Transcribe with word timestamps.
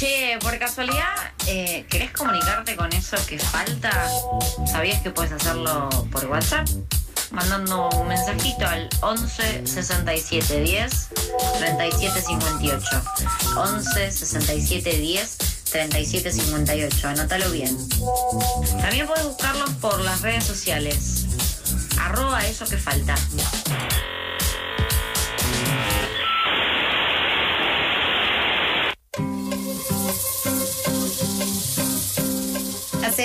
Che, 0.00 0.38
por 0.40 0.58
casualidad, 0.58 1.12
eh, 1.46 1.84
¿querés 1.90 2.10
comunicarte 2.12 2.74
con 2.74 2.90
eso 2.94 3.18
que 3.26 3.38
falta? 3.38 3.90
¿Sabías 4.64 5.02
que 5.02 5.10
puedes 5.10 5.30
hacerlo 5.30 5.90
por 6.10 6.24
WhatsApp? 6.24 6.66
Mandando 7.32 7.90
un 7.90 8.08
mensajito 8.08 8.66
al 8.66 8.88
11 9.02 9.66
67 9.66 10.62
10 10.62 11.08
37 11.58 12.22
58. 12.22 13.02
11 13.58 14.10
67 14.10 14.90
10 14.90 15.38
37 15.70 16.32
58. 16.32 17.08
Anótalo 17.08 17.50
bien. 17.50 17.76
También 18.80 19.06
puedes 19.06 19.26
buscarlos 19.26 19.68
por 19.82 20.00
las 20.00 20.22
redes 20.22 20.44
sociales. 20.44 21.26
Arroba 21.98 22.40
eso 22.46 22.64
que 22.64 22.78
falta. 22.78 23.16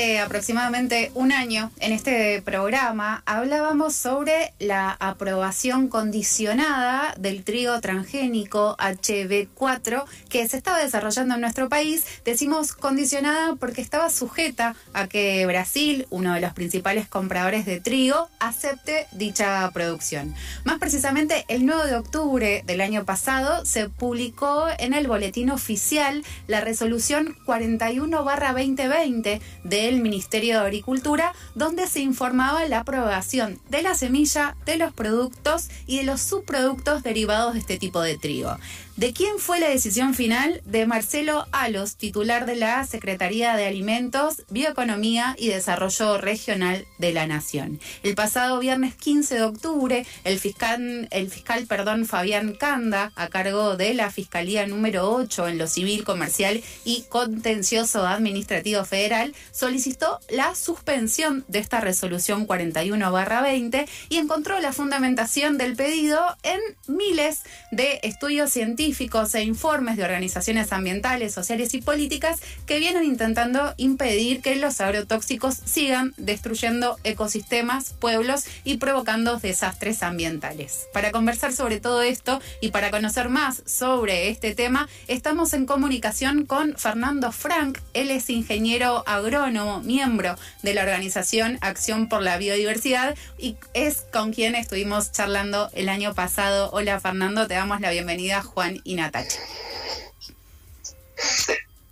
Aproximadamente 0.06 1.12
un 1.14 1.32
año 1.32 1.72
en 1.80 1.92
este 1.94 2.42
programa 2.42 3.24
hablábamos 3.26 3.96
sobre 3.96 4.54
la 4.60 4.92
aprobación 5.00 5.88
condicionada 5.88 7.14
del 7.18 7.44
trigo 7.44 7.80
transgénico 7.82 8.76
HB4 8.78 10.06
que 10.30 10.48
se 10.48 10.58
estaba 10.58 10.80
desarrollando 10.80 11.36
en 11.36 11.42
nuestro 11.42 11.70
país. 11.70 12.06
Decimos 12.26 12.74
condicionada 12.74 13.56
porque 13.56 13.82
estaba 13.82 14.10
sujeta 14.10 14.76
a 14.94 15.08
que 15.08 15.46
Brasil, 15.46 16.08
uno 16.10 16.34
de 16.34 16.42
los 16.42 16.54
principales 16.54 17.08
compradores 17.08 17.66
de 17.66 17.80
trigo, 17.80 18.30
acepte 18.40 19.08
dicha 19.12 19.70
producción. 19.72 20.36
Más 20.64 20.80
precisamente, 20.80 21.46
el 21.48 21.66
9 21.66 21.90
de 21.90 21.96
octubre 21.96 22.64
del 22.66 22.82
año 22.82 23.06
pasado 23.06 23.66
se 23.66 23.90
publicó 23.90 24.68
en 24.78 24.94
el 24.94 25.08
boletín 25.08 25.52
oficial 25.52 26.24
la 26.48 26.62
resolución 26.62 27.38
41-2020 27.46 29.40
de 29.64 29.86
del 29.86 29.95
Ministerio 30.02 30.60
de 30.60 30.66
Agricultura, 30.66 31.34
donde 31.56 31.88
se 31.88 32.02
informaba 32.02 32.66
la 32.66 32.80
aprobación 32.80 33.60
de 33.70 33.82
la 33.82 33.96
semilla, 33.96 34.56
de 34.66 34.78
los 34.78 34.94
productos 34.94 35.70
y 35.88 35.98
de 35.98 36.04
los 36.04 36.22
subproductos 36.22 37.04
derivados 37.04 37.54
de 37.54 37.60
este 37.60 37.78
tipo 37.78 38.02
de 38.02 38.18
trigo. 38.18 38.58
¿De 38.98 39.12
quién 39.12 39.40
fue 39.40 39.60
la 39.60 39.68
decisión 39.68 40.14
final? 40.14 40.62
De 40.64 40.86
Marcelo 40.86 41.48
Alos, 41.52 41.98
titular 41.98 42.46
de 42.46 42.56
la 42.56 42.88
Secretaría 42.88 43.58
de 43.58 43.66
Alimentos, 43.66 44.44
Bioeconomía 44.50 45.36
y 45.38 45.50
Desarrollo 45.50 46.18
Regional 46.18 46.86
de 46.98 47.12
la 47.12 47.28
Nación. 47.28 47.82
El 48.04 48.16
pasado 48.16 48.58
viernes 48.58 48.96
15 48.96 49.36
de 49.36 49.44
octubre, 49.44 50.06
el 50.24 50.40
fiscal, 50.40 51.10
el 51.12 51.30
fiscal 51.30 51.66
perdón, 51.66 52.06
Fabián 52.06 52.54
Canda, 52.54 53.12
a 53.18 53.28
cargo 53.28 53.76
de 53.76 53.94
la 53.96 54.12
Fiscalía 54.12 54.66
número 54.66 55.12
8 55.12 55.50
en 55.50 55.58
lo 55.58 55.68
civil, 55.68 56.06
comercial 56.06 56.64
y 56.86 57.02
contencioso 57.10 58.08
administrativo 58.08 58.86
federal, 58.86 59.36
solicitó 59.52 60.22
la 60.30 60.56
suspensión 60.56 61.44
de 61.50 61.60
esta 61.60 61.82
resolución 61.82 62.48
41-20 62.48 63.90
y 64.08 64.20
encontró 64.20 64.58
la 64.62 64.72
fundamentación 64.72 65.58
del 65.58 65.76
pedido 65.76 66.22
en 66.44 66.62
miles 66.88 67.42
de 67.72 68.00
estudios 68.02 68.52
científicos 68.52 68.85
e 68.86 69.42
informes 69.42 69.98
de 69.98 70.04
organizaciones 70.04 70.72
ambientales, 70.72 71.34
sociales 71.34 71.74
y 71.74 71.82
políticas 71.82 72.40
que 72.68 72.78
vienen 72.78 73.04
intentando 73.04 73.74
impedir 73.78 74.42
que 74.42 74.56
los 74.58 74.80
agrotóxicos 74.80 75.56
sigan 75.66 76.14
destruyendo 76.18 76.98
ecosistemas, 77.04 77.94
pueblos 77.94 78.46
y 78.64 78.78
provocando 78.78 79.40
desastres 79.40 80.04
ambientales. 80.04 80.86
Para 80.94 81.12
conversar 81.12 81.52
sobre 81.52 81.80
todo 81.80 82.04
esto 82.04 82.40
y 82.62 82.70
para 82.70 82.92
conocer 82.92 83.30
más 83.30 83.64
sobre 83.66 84.30
este 84.30 84.54
tema, 84.54 84.88
estamos 85.08 85.54
en 85.54 85.66
comunicación 85.66 86.46
con 86.46 86.78
Fernando 86.78 87.32
Frank. 87.32 87.80
Él 87.94 88.12
es 88.12 88.30
ingeniero 88.30 89.04
agrónomo, 89.08 89.82
miembro 89.82 90.36
de 90.62 90.76
la 90.76 90.84
organización 90.84 91.58
Acción 91.62 92.08
por 92.08 92.22
la 92.22 92.38
Biodiversidad 92.38 93.16
y 93.40 93.56
es 93.74 94.06
con 94.14 94.32
quien 94.32 94.54
estuvimos 94.54 95.12
charlando 95.12 95.72
el 95.74 95.90
año 95.90 96.14
pasado. 96.14 96.70
Hola 96.72 97.00
Fernando, 97.00 97.48
te 97.48 97.56
damos 97.56 97.82
la 97.82 97.90
bienvenida 97.90 98.44
Juan 98.44 98.75
y 98.84 98.96
Natacha. 98.96 99.40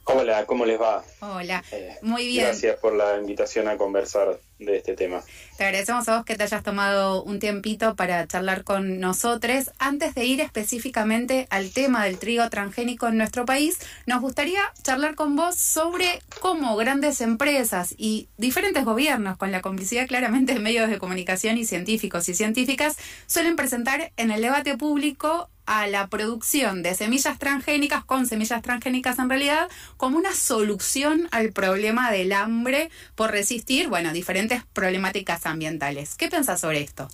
Hola, 0.06 0.46
¿cómo 0.46 0.66
les 0.66 0.80
va? 0.80 1.04
Hola, 1.22 1.64
eh, 1.72 1.98
muy 2.02 2.28
bien. 2.28 2.46
Gracias 2.46 2.78
por 2.80 2.94
la 2.94 3.18
invitación 3.18 3.70
a 3.70 3.78
conversar 3.78 4.38
de 4.60 4.78
este 4.78 4.96
tema. 4.96 5.24
Te 5.58 5.64
agradecemos 5.64 6.08
a 6.10 6.18
vos 6.18 6.26
que 6.26 6.36
te 6.36 6.44
hayas 6.44 6.62
tomado 6.62 7.24
un 7.24 7.40
tiempito 7.40 7.96
para 7.96 8.28
charlar 8.28 8.66
con 8.66 9.00
nosotros. 9.00 9.72
Antes 9.80 10.14
de 10.14 10.26
ir 10.26 10.42
específicamente 10.42 11.48
al 11.50 11.72
tema 11.72 12.04
del 12.04 12.20
trigo 12.20 12.50
transgénico 12.50 13.08
en 13.08 13.18
nuestro 13.18 13.46
país, 13.46 13.80
nos 14.06 14.22
gustaría 14.22 14.62
charlar 14.82 15.16
con 15.16 15.38
vos 15.38 15.56
sobre 15.56 16.22
cómo 16.42 16.76
grandes 16.76 17.22
empresas 17.22 17.96
y 17.98 18.28
diferentes 18.38 18.84
gobiernos, 18.84 19.38
con 19.38 19.54
la 19.54 19.62
complicidad 19.62 20.08
claramente 20.08 20.54
de 20.54 20.60
medios 20.60 20.90
de 20.90 20.98
comunicación 20.98 21.58
y 21.58 21.66
científicos 21.66 22.28
y 22.28 22.34
científicas, 22.34 22.98
suelen 23.26 23.56
presentar 23.56 24.12
en 24.18 24.32
el 24.32 24.42
debate 24.42 24.78
público 24.78 25.50
a 25.66 25.88
la 25.88 26.08
producción 26.08 26.84
de 26.84 26.94
semillas 26.96 27.40
transgénicas, 27.40 28.04
con 28.04 28.26
semillas 28.26 28.62
transgénicas 28.62 29.20
en 29.20 29.30
realidad, 29.30 29.70
como 29.98 30.18
una 30.18 30.34
solución 30.34 31.28
al 31.32 31.52
problema 31.52 32.12
del 32.12 32.34
hambre 32.34 32.90
por 33.16 33.32
resistir, 33.32 33.88
bueno, 33.90 34.14
diferentes 34.14 34.64
problemáticas 34.74 35.46
ambientales. 35.46 36.16
¿Qué 36.16 36.30
piensas 36.30 36.60
sobre 36.60 36.82
esto? 36.82 37.08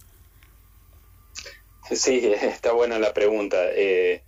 Sí, 1.91 2.21
está 2.41 2.71
buena 2.71 2.99
la 2.99 3.13
pregunta. 3.13 3.57
Eh, 3.71 4.23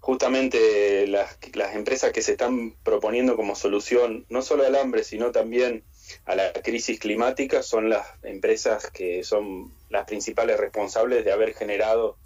justamente 0.00 1.06
las, 1.06 1.36
las, 1.54 1.74
empresas 1.74 2.12
que 2.12 2.22
se 2.22 2.32
están 2.32 2.74
proponiendo 2.84 3.36
como 3.36 3.56
solución 3.56 4.24
no 4.28 4.42
solo 4.42 4.64
al 4.64 4.76
hambre, 4.76 5.04
sino 5.04 5.32
también 5.32 5.82
a 6.24 6.36
la 6.36 6.52
crisis 6.52 7.00
climática 7.00 7.62
son 7.62 7.90
las 7.90 8.06
empresas 8.22 8.90
que 8.90 9.24
son 9.24 9.72
las 9.90 10.06
principales 10.06 10.58
responsables 10.58 11.24
de 11.24 11.32
haber 11.32 11.54
generado 11.54 12.16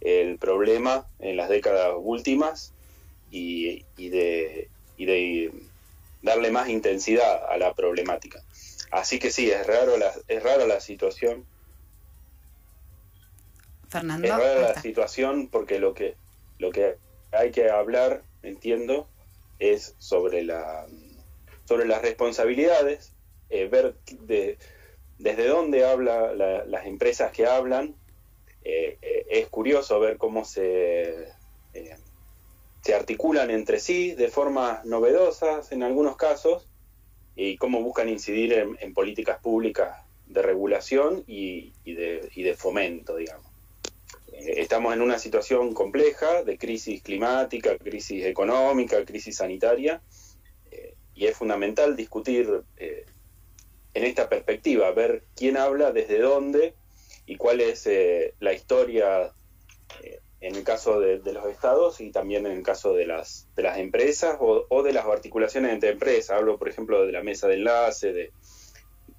el 0.00 0.38
problema 0.38 1.06
en 1.18 1.36
las 1.36 1.48
décadas 1.48 1.94
últimas 1.98 2.72
y, 3.30 3.84
y, 3.96 4.08
de, 4.08 4.68
y 4.96 5.04
de 5.06 5.52
darle 6.22 6.50
más 6.50 6.68
intensidad 6.68 7.50
a 7.50 7.56
la 7.58 7.74
problemática. 7.74 8.42
Así 8.90 9.18
que 9.18 9.30
sí, 9.30 9.50
es 9.50 9.66
raro 9.66 9.96
la, 9.96 10.12
es 10.28 10.42
rara 10.42 10.66
la 10.66 10.80
situación. 10.80 11.44
Fernando. 13.88 14.26
Es 14.26 14.34
rara 14.34 14.60
la 14.60 14.80
situación 14.80 15.48
porque 15.48 15.78
lo 15.78 15.94
que, 15.94 16.14
lo 16.58 16.70
que 16.70 16.96
hay 17.32 17.50
que 17.50 17.70
hablar, 17.70 18.22
entiendo, 18.42 19.06
es 19.58 19.94
sobre 19.98 20.42
la 20.42 20.86
sobre 21.68 21.86
las 21.86 22.00
responsabilidades, 22.00 23.12
eh, 23.50 23.68
ver 23.68 23.94
de, 24.22 24.56
desde 25.18 25.46
dónde 25.46 25.84
habla 25.84 26.32
las 26.64 26.86
empresas 26.86 27.30
que 27.30 27.44
hablan. 27.46 27.94
Eh, 28.70 28.98
eh, 29.00 29.26
es 29.30 29.48
curioso 29.48 29.98
ver 29.98 30.18
cómo 30.18 30.44
se, 30.44 31.32
se 32.82 32.94
articulan 32.94 33.50
entre 33.50 33.80
sí 33.80 34.12
de 34.12 34.28
formas 34.28 34.84
novedosas 34.84 35.72
en 35.72 35.82
algunos 35.82 36.16
casos 36.16 36.68
y 37.34 37.56
cómo 37.56 37.82
buscan 37.82 38.10
incidir 38.10 38.52
en, 38.52 38.92
políticas 38.92 39.40
públicas 39.40 39.96
de 40.26 40.42
regulación 40.42 41.24
y, 41.26 41.72
de, 41.86 42.28
y 42.34 42.42
de, 42.42 42.54
fomento, 42.54 43.16
digamos. 43.16 43.46
Eh, 44.32 44.54
estamos 44.56 44.92
en 44.92 45.00
una 45.00 45.18
situación 45.18 45.72
compleja 45.72 46.42
de 46.42 46.58
crisis 46.58 47.00
climática, 47.02 47.78
crisis 47.78 48.26
económica, 48.26 49.02
crisis 49.06 49.36
sanitaria, 49.36 50.02
eh, 50.70 50.94
y 51.14 51.24
es 51.24 51.36
fundamental 51.36 51.96
discutir 51.96 52.62
eh, 52.76 53.06
en 53.94 54.04
esta 54.04 54.28
perspectiva, 54.28 54.90
ver 54.90 55.22
quién 55.34 55.56
habla, 55.56 55.92
desde 55.92 56.18
dónde 56.18 56.74
y 57.28 57.36
cuál 57.36 57.60
es 57.60 57.88
la 58.40 58.52
historia 58.52 59.32
en 60.40 60.54
el 60.54 60.62
caso 60.62 61.00
de, 61.00 61.20
los 61.32 61.46
estados 61.46 62.00
y 62.00 62.10
también 62.10 62.46
en 62.46 62.52
el 62.52 62.62
caso 62.62 62.92
de 62.94 63.06
las, 63.06 63.48
empresas 63.56 64.36
o, 64.40 64.82
de 64.82 64.92
las 64.92 65.06
articulaciones 65.06 65.72
entre 65.72 65.90
empresas. 65.90 66.36
Hablo, 66.36 66.58
por 66.58 66.68
ejemplo, 66.68 67.04
de 67.04 67.12
la 67.12 67.22
mesa 67.22 67.48
de 67.48 67.54
enlace, 67.54 68.12
de, 68.12 68.32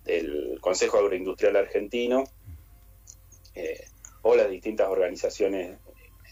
del 0.05 0.57
Consejo 0.61 0.97
Agroindustrial 0.97 1.55
Argentino 1.57 2.23
eh, 3.55 3.85
o 4.21 4.35
las 4.35 4.49
distintas 4.49 4.87
organizaciones 4.87 5.77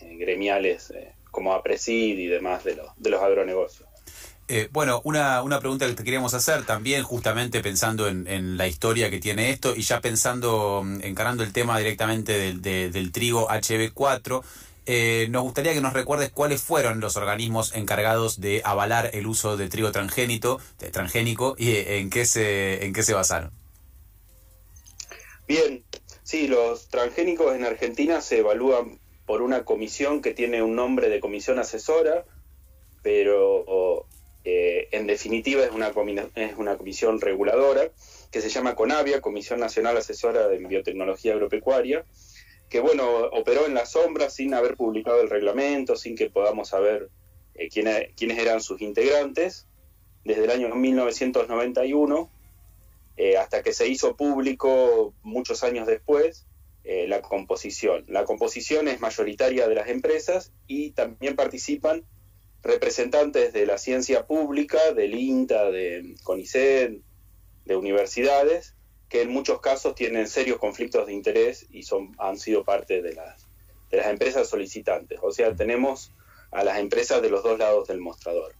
eh, 0.01 0.15
gremiales 0.15 0.91
eh, 0.91 1.13
como 1.31 1.53
APRESID 1.53 2.18
y 2.18 2.27
demás 2.27 2.63
de, 2.63 2.75
los 2.75 2.89
de 2.97 3.09
los 3.09 3.21
agronegocios. 3.21 3.86
Bueno, 4.71 5.01
una, 5.03 5.41
una 5.41 5.59
pregunta 5.59 5.85
que 5.88 5.94
te 5.94 6.03
queríamos 6.03 6.33
hacer 6.33 6.65
también, 6.65 7.03
justamente 7.03 7.61
pensando 7.61 8.07
en, 8.07 8.27
en, 8.27 8.57
la 8.57 8.67
historia 8.67 9.09
que 9.09 9.19
tiene 9.19 9.49
esto 9.49 9.75
y 9.75 9.81
ya 9.81 9.99
pensando, 9.99 10.83
mm, 10.83 11.01
encarando 11.03 11.44
el 11.44 11.51
tema 11.51 11.77
directamente 11.77 12.38
del, 12.38 12.61
del 12.61 13.11
trigo 13.11 13.47
HB4, 13.49 14.44
eh, 14.89 15.27
nos 15.31 15.44
gustaría 15.44 15.73
que 15.73 15.81
nos 15.81 15.91
recuerdes 15.91 16.29
cuáles 16.31 16.61
fueron 16.61 17.01
los 17.01 17.17
organismos 17.17 17.75
encargados 17.75 18.39
de 18.39 18.61
avalar 18.63 19.09
el 19.11 19.27
uso 19.27 19.57
de 19.57 19.67
trigo 19.67 19.91
transgénito, 19.91 20.61
de 20.79 20.91
transgénico 20.91 21.55
y 21.57 21.71
eh, 21.71 21.97
en 21.97 22.09
qué 22.09 22.25
se 22.25 22.85
en 22.85 22.94
qué 22.94 23.03
se 23.03 23.13
basaron. 23.13 23.51
Bien, 25.45 25.83
sí, 26.23 26.47
los 26.47 26.88
transgénicos 26.88 27.53
en 27.53 27.65
Argentina 27.65 28.21
se 28.21 28.39
evalúan 28.39 28.97
por 29.25 29.41
una 29.41 29.65
comisión 29.65 30.21
que 30.21 30.33
tiene 30.33 30.61
un 30.61 30.77
nombre 30.77 31.09
de 31.09 31.19
comisión 31.19 31.59
asesora, 31.59 32.23
pero 33.03 34.05
eh, 34.49 34.88
en 34.91 35.07
definitiva 35.07 35.65
es 35.65 35.71
una, 35.71 35.91
es 36.35 36.55
una 36.55 36.77
comisión 36.77 37.19
reguladora 37.19 37.91
que 38.31 38.39
se 38.39 38.47
llama 38.47 38.75
CONAVIA, 38.75 39.19
Comisión 39.19 39.59
Nacional 39.59 39.97
Asesora 39.97 40.47
de 40.47 40.57
Biotecnología 40.59 41.33
Agropecuaria, 41.33 42.05
que 42.69 42.79
bueno, 42.79 43.25
operó 43.33 43.65
en 43.65 43.73
la 43.73 43.85
sombra 43.85 44.29
sin 44.29 44.53
haber 44.53 44.77
publicado 44.77 45.19
el 45.19 45.29
reglamento, 45.29 45.97
sin 45.97 46.15
que 46.15 46.29
podamos 46.29 46.69
saber 46.69 47.09
eh, 47.55 47.67
quiénes, 47.67 48.13
quiénes 48.15 48.38
eran 48.39 48.61
sus 48.61 48.79
integrantes, 48.79 49.67
desde 50.23 50.45
el 50.45 50.51
año 50.51 50.73
1991 50.73 52.29
eh, 53.17 53.35
hasta 53.35 53.61
que 53.61 53.73
se 53.73 53.89
hizo 53.89 54.15
público 54.15 55.13
muchos 55.23 55.61
años 55.65 55.88
después 55.88 56.45
la 56.85 57.21
composición. 57.21 58.05
La 58.07 58.23
composición 58.23 58.88
es 58.88 59.01
mayoritaria 59.01 59.67
de 59.67 59.75
las 59.75 59.89
empresas 59.89 60.53
y 60.67 60.91
también 60.91 61.35
participan 61.35 62.05
representantes 62.67 63.53
de 63.53 63.65
la 63.65 63.77
ciencia 63.77 64.27
pública, 64.27 64.91
del 64.93 65.15
INTA, 65.15 65.71
de 65.71 66.15
CONICET, 66.23 66.99
de 67.65 67.75
universidades, 67.75 68.75
que 69.09 69.21
en 69.21 69.31
muchos 69.31 69.61
casos 69.61 69.95
tienen 69.95 70.27
serios 70.27 70.59
conflictos 70.59 71.07
de 71.07 71.13
interés 71.13 71.65
y 71.71 71.83
son, 71.83 72.15
han 72.19 72.37
sido 72.37 72.63
parte 72.63 73.01
de 73.01 73.13
las, 73.13 73.47
de 73.89 73.97
las 73.97 74.07
empresas 74.07 74.49
solicitantes. 74.49 75.19
O 75.21 75.31
sea, 75.31 75.55
tenemos 75.55 76.11
a 76.51 76.63
las 76.63 76.77
empresas 76.79 77.21
de 77.21 77.29
los 77.29 77.43
dos 77.43 77.57
lados 77.57 77.87
del 77.87 77.99
mostrador. 77.99 78.53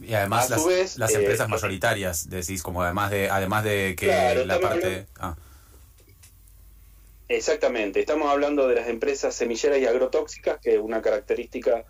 Y 0.00 0.12
además 0.14 0.50
las, 0.50 0.98
las, 0.98 1.14
empresas 1.14 1.46
eh, 1.46 1.50
mayoritarias, 1.50 2.28
decís, 2.28 2.62
como 2.62 2.82
además 2.82 3.12
de, 3.12 3.30
además 3.30 3.62
de 3.62 3.94
que 3.96 4.44
la 4.44 4.58
parte... 4.60 5.06
Ah. 5.18 5.36
Exactamente, 7.28 8.00
estamos 8.00 8.30
hablando 8.30 8.68
de 8.68 8.74
las 8.74 8.88
empresas 8.88 9.34
semilleras 9.34 9.78
y 9.78 9.86
agrotóxicas, 9.86 10.60
que 10.60 10.78
una 10.78 11.00
característica 11.00 11.84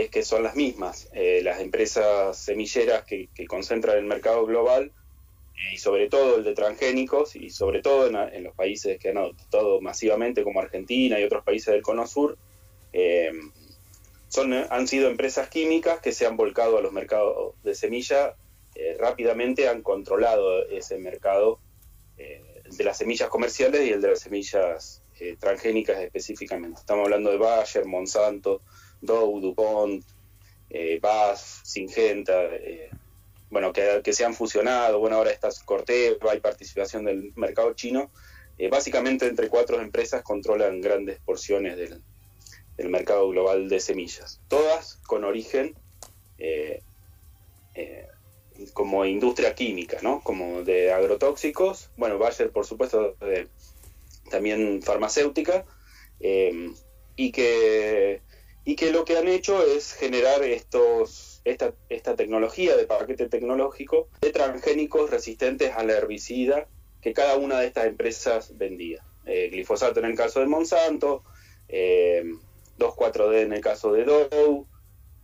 es 0.00 0.10
que 0.10 0.22
son 0.22 0.42
las 0.42 0.54
mismas. 0.54 1.08
Eh, 1.12 1.40
las 1.42 1.60
empresas 1.60 2.36
semilleras 2.38 3.04
que, 3.04 3.28
concentran 3.46 3.98
el 3.98 4.04
mercado 4.04 4.46
global 4.46 4.92
eh, 5.54 5.74
y 5.74 5.78
sobre 5.78 6.08
todo 6.08 6.36
el 6.36 6.44
de 6.44 6.54
transgénicos 6.54 7.36
y 7.36 7.50
sobre 7.50 7.80
todo 7.80 8.06
en, 8.06 8.44
los 8.44 8.54
países 8.54 8.98
que 8.98 9.10
han 9.10 9.18
adoptado 9.18 9.80
masivamente 9.80 10.44
como 10.44 10.60
Argentina 10.60 11.18
y 11.18 11.24
otros 11.24 11.44
países 11.44 11.72
del 11.72 11.82
Cono 11.82 12.06
Sur, 12.06 12.36
eh, 12.92 13.32
son, 14.28 14.52
han 14.52 14.88
sido 14.88 15.08
empresas 15.08 15.48
químicas 15.48 16.00
que 16.00 16.12
se 16.12 16.26
han 16.26 16.36
volcado 16.36 16.78
a 16.78 16.82
los 16.82 16.92
mercados 16.92 17.54
de 17.62 17.74
semilla, 17.74 18.36
eh, 18.74 18.96
rápidamente 18.98 19.68
han 19.68 19.82
controlado 19.82 20.66
ese 20.66 20.98
mercado 20.98 21.58
de 22.16 22.84
las 22.84 22.98
semillas 22.98 23.28
comerciales 23.28 23.86
y 23.86 23.92
el 23.92 24.02
de 24.02 24.08
las 24.08 24.20
semillas 24.20 25.02
transgénicas 25.38 26.00
específicamente. 26.00 26.80
Estamos 26.80 27.04
hablando 27.04 27.30
de 27.30 27.38
Bayer, 27.38 27.86
Monsanto, 27.86 28.60
Dow, 29.00 29.40
DuPont, 29.40 30.04
BASF, 31.00 31.64
Syngenta, 31.64 32.50
bueno, 33.50 33.72
que, 33.72 34.12
se 34.12 34.24
han 34.24 34.34
fusionado, 34.34 34.98
bueno, 34.98 35.16
ahora 35.16 35.30
está 35.30 35.48
Corteva, 35.64 36.30
hay 36.30 36.40
participación 36.40 37.04
del 37.04 37.32
mercado 37.36 37.72
chino. 37.74 38.10
básicamente 38.70 39.26
entre 39.26 39.48
cuatro 39.48 39.80
empresas 39.80 40.22
controlan 40.22 40.80
grandes 40.80 41.18
porciones 41.20 41.76
del, 41.76 42.02
mercado 42.88 43.28
global 43.28 43.68
de 43.68 43.80
semillas, 43.80 44.40
todas 44.46 45.00
con 45.06 45.24
origen 45.24 45.74
eh, 46.38 46.80
eh, 47.74 48.06
como 48.72 49.04
industria 49.04 49.54
química, 49.54 49.98
¿no? 50.02 50.20
como 50.20 50.62
de 50.62 50.92
agrotóxicos, 50.92 51.90
bueno, 51.96 52.18
Bayer 52.18 52.50
por 52.50 52.66
supuesto 52.66 53.16
también 54.30 54.82
farmacéutica, 54.82 55.64
eh, 56.20 56.72
y, 57.16 57.32
que, 57.32 58.20
y 58.68 58.76
que 58.76 58.92
lo 58.92 59.06
que 59.06 59.16
han 59.16 59.28
hecho 59.28 59.64
es 59.64 59.94
generar 59.94 60.42
estos, 60.42 61.40
esta, 61.46 61.72
esta 61.88 62.16
tecnología 62.16 62.76
de 62.76 62.84
paquete 62.84 63.26
tecnológico 63.26 64.08
de 64.20 64.30
transgénicos 64.30 65.08
resistentes 65.08 65.72
al 65.74 65.88
herbicida 65.88 66.66
que 67.00 67.14
cada 67.14 67.38
una 67.38 67.60
de 67.60 67.68
estas 67.68 67.86
empresas 67.86 68.58
vendía. 68.58 69.02
glifosato 69.24 70.00
en 70.00 70.04
el 70.04 70.14
caso 70.14 70.40
de 70.40 70.48
Monsanto, 70.48 71.24
2,4-D 71.66 73.40
en 73.40 73.54
el 73.54 73.62
caso 73.62 73.90
de 73.90 74.04
Dow, 74.04 74.66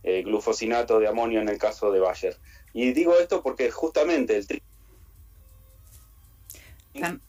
eh, 0.01 0.23
glufosinato 0.23 0.99
de 0.99 1.07
amonio 1.07 1.39
en 1.39 1.49
el 1.49 1.59
caso 1.59 1.91
de 1.91 1.99
Bayer. 1.99 2.35
Y 2.73 2.93
digo 2.93 3.13
esto 3.19 3.43
porque 3.43 3.69
justamente 3.69 4.37
el 4.37 4.47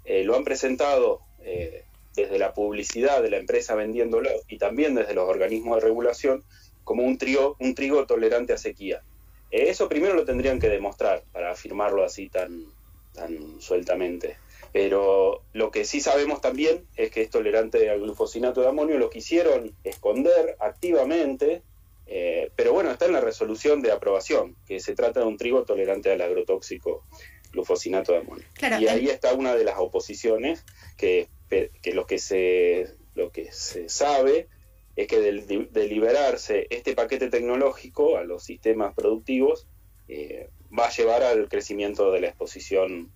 eh, 0.07 0.25
lo 0.25 0.35
han 0.35 0.45
presentado 0.45 1.21
eh, 1.41 1.85
desde 2.17 2.39
la 2.39 2.55
publicidad 2.55 3.23
de 3.23 3.31
la 3.31 3.37
empresa 3.37 3.75
vendiéndolo 3.75 4.31
y 4.49 4.59
también 4.59 4.95
desde 4.95 5.15
los 5.15 5.29
organismos 5.29 5.77
de 5.77 5.83
regulación 5.83 6.45
como 6.83 7.05
un, 7.05 7.19
trigo, 7.19 7.57
un 7.61 7.75
trigo 7.75 8.07
tolerante 8.07 8.53
a 8.53 8.59
sequía. 8.59 9.03
eso 9.51 9.89
primero 9.89 10.15
lo 10.15 10.25
tendrían 10.25 10.59
que 10.59 10.69
demostrar 10.69 11.23
para 11.33 11.51
afirmarlo 11.53 12.05
así 12.05 12.29
tan, 12.29 12.65
tan 13.13 13.61
sueltamente. 13.61 14.37
Pero 14.73 15.43
lo 15.53 15.71
que 15.71 15.85
sí 15.85 16.01
sabemos 16.01 16.41
también 16.41 16.87
es 16.97 17.11
que 17.11 17.23
es 17.23 17.31
tolerante 17.31 17.89
al 17.91 18.01
glufosinato 18.01 18.61
de 18.61 18.69
amonio, 18.69 18.99
lo 18.99 19.11
quisieron 19.11 19.75
esconder 19.85 20.57
activamente, 20.61 21.63
eh, 22.07 22.51
pero 22.57 22.73
bueno, 22.73 22.91
está 22.91 23.07
en 23.07 23.15
la 23.15 23.21
resolución 23.21 23.83
de 23.83 23.93
aprobación, 23.93 24.55
que 24.67 24.81
se 24.81 24.95
trata 24.95 25.21
de 25.21 25.27
un 25.27 25.39
trigo 25.39 25.65
tolerante 25.65 26.13
al 26.13 26.21
agrotóxico 26.21 27.05
glufosinato 27.53 28.13
de 28.13 28.19
amonio. 28.19 28.45
y 28.79 28.87
ahí 28.87 29.09
está 29.09 29.33
una 29.33 29.55
de 29.55 29.65
las 29.65 29.79
oposiciones 29.79 30.65
que, 30.97 31.29
que, 31.49 31.93
lo 31.93 32.07
que 32.07 32.19
se 32.19 32.89
lo 33.15 33.31
que 33.31 33.51
se 33.53 33.89
sabe 33.89 34.49
es 34.95 35.07
que 35.07 35.21
de, 35.21 35.89
liberarse 35.89 36.67
este 36.71 36.95
paquete 36.95 37.29
tecnológico 37.29 38.17
a 38.17 38.25
los 38.25 38.45
sistemas 38.45 38.95
productivos 38.95 39.67
eh, 40.09 40.51
va 40.77 40.87
a 40.87 40.91
llevar 40.91 41.23
al 41.23 41.49
crecimiento 41.49 42.11
de 42.13 42.21
la 42.21 42.29
exposición 42.29 43.13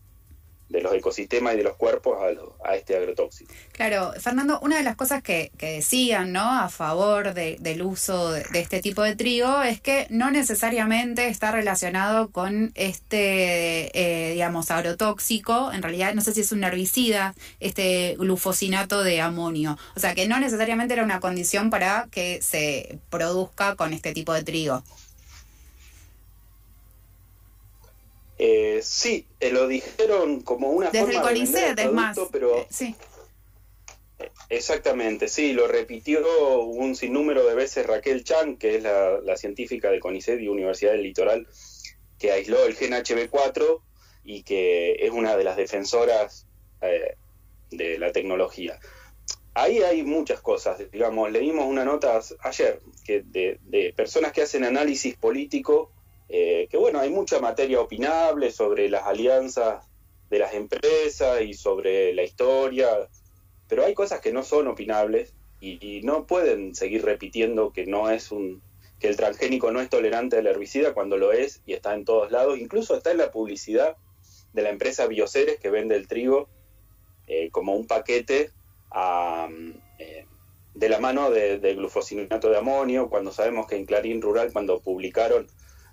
de 0.70 0.81
los 0.81 0.94
ecosistemas 0.94 1.55
y 1.55 1.58
de 1.58 1.64
los 1.64 1.76
cuerpos 1.76 2.17
a, 2.64 2.76
este 2.76 2.96
agrotóxico. 2.96 3.52
Claro, 3.72 4.12
Fernando, 4.19 4.61
una 4.62 4.76
de 4.76 4.84
las 4.84 4.96
cosas 4.96 5.22
que, 5.22 5.50
decían 5.58 6.32
¿no? 6.32 6.40
a 6.40 6.69
favor 6.69 7.34
del 7.34 7.82
uso 7.82 8.31
de, 8.31 8.44
este 8.55 8.81
tipo 8.81 9.02
de 9.02 9.17
trigo 9.17 9.62
es 9.62 9.81
que 9.81 10.06
no 10.11 10.31
necesariamente 10.31 11.26
está 11.26 11.50
relacionado 11.50 12.31
con 12.31 12.70
este, 12.76 13.90
eh, 13.94 14.32
digamos, 14.32 14.70
agrotóxico, 14.70 15.72
en 15.72 15.82
realidad 15.82 16.14
no 16.14 16.20
sé 16.22 16.32
si 16.32 16.43
es 16.43 16.52
un 16.52 16.62
herbicida, 16.62 17.34
este 17.58 18.14
glufosinato 18.19 19.02
de 19.02 19.20
amonio, 19.20 19.76
o 19.96 20.00
sea 20.00 20.14
que 20.14 20.28
no 20.28 20.38
necesariamente 20.38 20.94
era 20.94 21.02
una 21.02 21.20
condición 21.20 21.70
para 21.70 22.08
que 22.11 22.40
se 22.43 23.00
produzca 23.11 23.75
con 23.75 23.93
este 23.93 24.12
tipo 24.12 24.32
de 24.32 24.44
trigo. 24.44 24.84
Eh, 28.43 28.81
sí, 28.82 29.27
eh, 29.39 29.51
lo 29.51 29.69
dijeron 29.69 30.41
como 30.41 30.70
una 30.70 30.89
Desde 30.89 31.13
forma 31.13 31.31
el 31.31 31.53
de 31.53 31.82
es 31.82 31.93
más. 31.93 32.19
Pero, 32.32 32.56
eh, 32.56 32.67
sí. 32.70 32.97
Exactamente, 34.49 35.29
sí, 35.29 35.53
lo 35.53 35.69
repitió 35.69 36.63
un 36.63 36.97
sinnúmero 36.97 37.47
de 37.47 37.55
veces 37.55 37.87
Raquel 37.87 38.25
Chan, 38.25 38.56
que 38.56 38.77
es 38.77 38.82
la, 38.82 39.37
científica 39.37 39.91
de 39.91 40.01
CONICET 40.01 40.41
y 40.41 40.49
Universidad 40.49 40.93
del 40.93 41.03
Litoral, 41.03 41.47
que 42.19 42.32
aisló 42.32 42.65
el 42.65 42.77
gen 42.77 42.93
HB4 42.93 43.82
y 44.25 44.43
que 44.43 44.93
es 45.05 45.11
una 45.11 45.37
de 45.37 45.44
las 45.44 45.59
defensoras 45.59 46.47
de 47.70 47.99
la 47.99 48.11
tecnología. 48.13 48.81
Ahí 49.53 49.82
hay 49.82 50.03
muchas 50.03 50.41
cosas, 50.41 50.81
digamos, 50.91 51.31
leímos 51.31 51.67
una 51.67 51.85
nota 51.85 52.19
ayer 52.43 52.81
que 53.05 53.23
de 53.23 53.93
personas 53.94 54.32
que 54.32 54.43
hacen 54.43 54.65
análisis 54.65 55.15
político 55.17 55.93
eh, 56.32 56.69
que 56.70 56.77
bueno, 56.77 57.01
hay 57.01 57.10
mucha 57.10 57.41
materia 57.41 57.81
opinable 57.81 58.53
sobre 58.53 58.89
las 58.89 59.05
alianzas 59.05 59.84
de 60.31 60.39
las 60.39 60.55
empresas 60.55 61.43
y 61.43 61.55
sobre 61.55 62.15
la 62.15 62.22
historia, 62.22 63.08
pero 63.67 63.84
hay 63.84 63.94
cosas 63.94 64.20
que 64.20 64.32
no 64.32 64.44
son 64.44 64.69
opinables 64.69 65.34
y, 65.60 66.01
no 66.05 66.27
pueden 66.27 66.77
seguir 66.77 67.05
repitiendo 67.05 67.72
que 67.72 67.84
no 67.84 68.10
es 68.10 68.31
un 68.31 68.63
que 69.01 69.08
el 69.08 69.17
transgénico 69.17 69.72
no 69.72 69.81
es 69.81 69.89
tolerante 69.89 70.37
al 70.37 70.46
herbicida 70.46 70.94
cuando 70.94 71.17
lo 71.17 71.32
es 71.32 71.63
y 71.67 71.72
está 71.72 71.94
en 71.94 72.05
todos 72.05 72.31
lados, 72.31 72.58
incluso 72.58 72.94
está 72.94 73.10
en 73.10 73.19
la 73.19 73.32
publicidad 73.32 73.96
de 74.53 74.63
la 74.63 74.70
empresa 74.70 75.06
Bioceres 75.06 75.58
que 75.58 75.70
vende 75.70 75.96
el 75.96 76.06
trigo 76.06 76.49
eh, 77.27 77.51
como 77.51 77.75
un 77.75 77.87
paquete 77.87 78.51
eh, 79.99 80.27
de 80.75 80.89
la 80.89 80.99
mano 81.01 81.31
de, 81.31 81.58
de, 81.58 81.75
glufosinato 81.75 82.51
de 82.51 82.58
amonio, 82.58 83.08
cuando 83.08 83.32
sabemos 83.32 83.67
que 83.67 83.77
en 83.77 83.87
Clarín 83.87 84.20
Rural, 84.20 84.53
cuando 84.53 84.81
publicaron 84.81 85.46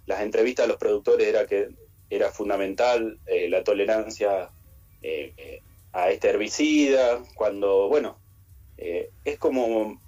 las 0.08 0.22
entrevistas 0.22 0.66
a 0.66 0.68
los 0.68 0.78
productores 0.78 1.28
era 1.28 1.46
que 1.46 1.70
era 2.10 2.32
fundamental 2.32 3.20
eh, 3.28 3.50
la 3.50 3.64
tolerancia 3.64 4.50
eh, 5.02 5.34
eh, 5.38 5.62
a 5.94 6.10
este 6.10 6.30
herbicida, 6.30 7.22
cuando, 7.36 7.88
bueno, 7.88 8.18
es 8.78 9.40
como 9.40 10.00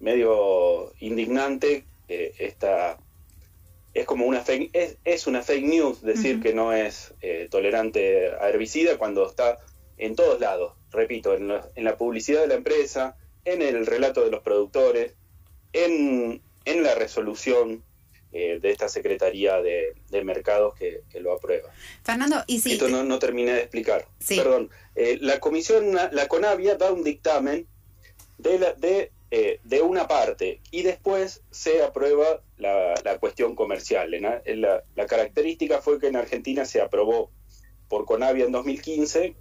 medio 0.00 0.92
indignante 0.98 1.84
esta 2.08 2.98
es 3.92 4.04
como 4.06 4.26
una 4.26 4.40
fake, 4.40 4.98
es, 5.04 5.26
una 5.28 5.40
fake 5.40 5.64
news 5.64 6.02
decir 6.02 6.42
que 6.42 6.52
no 6.52 6.72
es 6.72 7.14
tolerante 7.50 8.32
a 8.40 8.48
herbicida 8.48 8.98
cuando 8.98 9.24
está 9.28 9.58
en 9.98 10.16
todos 10.16 10.40
lados, 10.40 10.72
repito, 10.90 11.34
en 11.34 11.52
en 11.76 11.84
la, 11.84 11.96
publicidad 11.96 12.40
de 12.40 12.48
la 12.48 12.54
empresa, 12.54 13.16
en 13.44 13.62
el 13.62 13.86
relato 13.86 14.24
de 14.24 14.32
los 14.32 14.42
productores, 14.42 15.14
en, 15.72 16.42
en 16.64 16.82
la 16.82 16.96
resolución 16.96 17.84
eh, 18.36 18.58
de 18.60 18.70
esta 18.72 18.88
Secretaría 18.88 19.62
de, 19.62 19.94
Mercados 20.24 20.74
que, 20.74 21.02
lo 21.20 21.32
aprueba. 21.32 21.70
Fernando, 22.02 22.42
y 22.48 22.58
si... 22.58 22.72
Esto 22.72 22.88
no, 22.88 23.18
terminé 23.20 23.52
de 23.52 23.60
explicar. 23.60 24.08
Perdón, 24.26 24.70
eh, 24.96 25.18
la 25.20 25.38
comisión, 25.38 25.94
la 25.94 26.26
CONAVIA 26.26 26.74
da 26.74 26.90
un 26.90 27.04
dictamen 27.04 27.68
de, 28.38 28.58
la, 28.58 28.72
de, 28.72 29.12
eh, 29.30 29.60
de 29.62 29.82
una 29.82 30.08
parte 30.08 30.60
y 30.72 30.82
después 30.82 31.42
se 31.52 31.84
aprueba 31.84 32.42
la, 32.56 33.18
cuestión 33.20 33.54
comercial. 33.54 34.10
La, 34.10 34.82
la 34.96 35.06
característica 35.06 35.80
fue 35.80 36.00
que 36.00 36.08
en 36.08 36.16
Argentina 36.16 36.64
se 36.64 36.80
aprobó 36.80 37.30
por 37.88 38.04
CONAVIA 38.04 38.46
en 38.46 38.52
2015 38.52 39.36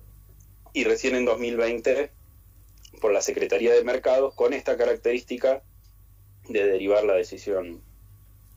y 0.73 0.83
recién 0.83 1.15
en 1.15 1.25
2020 1.25 2.11
por 3.01 3.11
la 3.11 3.23
Secretaría 3.23 3.73
de 3.73 3.83
Mercados 3.83 4.35
con 4.35 4.53
esta 4.53 4.77
característica 4.77 5.63
de 6.47 6.63
derivar 6.67 7.03
la 7.05 7.15
decisión 7.15 7.81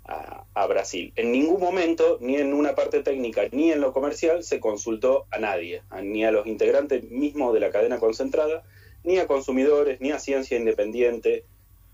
a, 0.08 0.66
Brasil. 0.66 1.12
En 1.16 1.32
ningún 1.32 1.60
momento, 1.60 2.18
ni 2.20 2.36
en 2.36 2.52
una 2.52 2.74
parte 2.74 3.02
técnica 3.02 3.42
ni 3.52 3.72
en 3.72 3.80
lo 3.80 3.92
comercial, 3.92 4.42
se 4.42 4.60
consultó 4.60 5.26
a 5.30 5.38
nadie, 5.38 5.82
ni 6.02 6.24
a 6.24 6.30
los 6.30 6.46
integrantes 6.46 7.04
mismos 7.10 7.52
de 7.54 7.60
la 7.60 7.70
cadena 7.70 7.98
concentrada, 7.98 8.64
ni 9.04 9.18
a 9.18 9.26
consumidores, 9.26 10.00
ni 10.00 10.10
a 10.10 10.18
ciencia 10.18 10.56
independiente, 10.56 11.44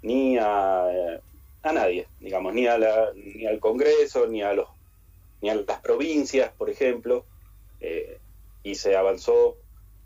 ni 0.02 0.38
a, 0.38 0.86
a 1.62 1.72
nadie, 1.72 2.08
digamos, 2.20 2.54
ni, 2.54 2.66
a 2.66 2.78
la, 2.78 3.12
ni 3.14 3.46
al 3.46 3.60
Congreso, 3.60 4.26
ni 4.26 4.42
a, 4.42 4.52
los, 4.52 4.68
ni 5.40 5.50
a 5.50 5.54
las 5.54 5.80
provincias, 5.80 6.52
por 6.52 6.70
ejemplo, 6.70 7.24
eh, 7.80 8.18
y 8.62 8.74
se 8.74 8.96
avanzó 8.96 9.56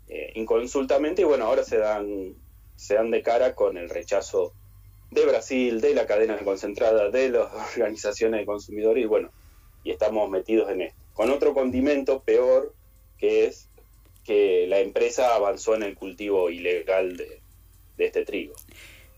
eh, 0.07 0.31
inconsultamente 0.35 1.21
y 1.21 1.25
bueno, 1.25 1.45
ahora 1.45 1.63
se 1.63 1.77
dan, 1.77 2.33
se 2.75 2.95
dan 2.95 3.11
de 3.11 3.21
cara 3.21 3.55
con 3.55 3.77
el 3.77 3.89
rechazo 3.89 4.53
de 5.11 5.25
Brasil, 5.25 5.81
de 5.81 5.93
la 5.93 6.05
cadena 6.05 6.37
concentrada, 6.39 7.09
de 7.09 7.29
las 7.29 7.51
organizaciones 7.75 8.41
de 8.41 8.45
consumidores, 8.45 9.03
y 9.03 9.07
bueno, 9.07 9.31
y 9.83 9.91
estamos 9.91 10.29
metidos 10.29 10.69
en 10.71 10.81
esto. 10.81 10.99
Con 11.13 11.31
otro 11.31 11.53
condimento 11.53 12.21
peor, 12.21 12.73
que 13.17 13.45
es 13.45 13.69
que 14.23 14.67
la 14.67 14.79
empresa 14.79 15.35
avanzó 15.35 15.75
en 15.75 15.83
el 15.83 15.95
cultivo 15.95 16.49
ilegal 16.49 17.15
de, 17.17 17.39
de 17.97 18.05
este 18.05 18.25
trigo. 18.25 18.53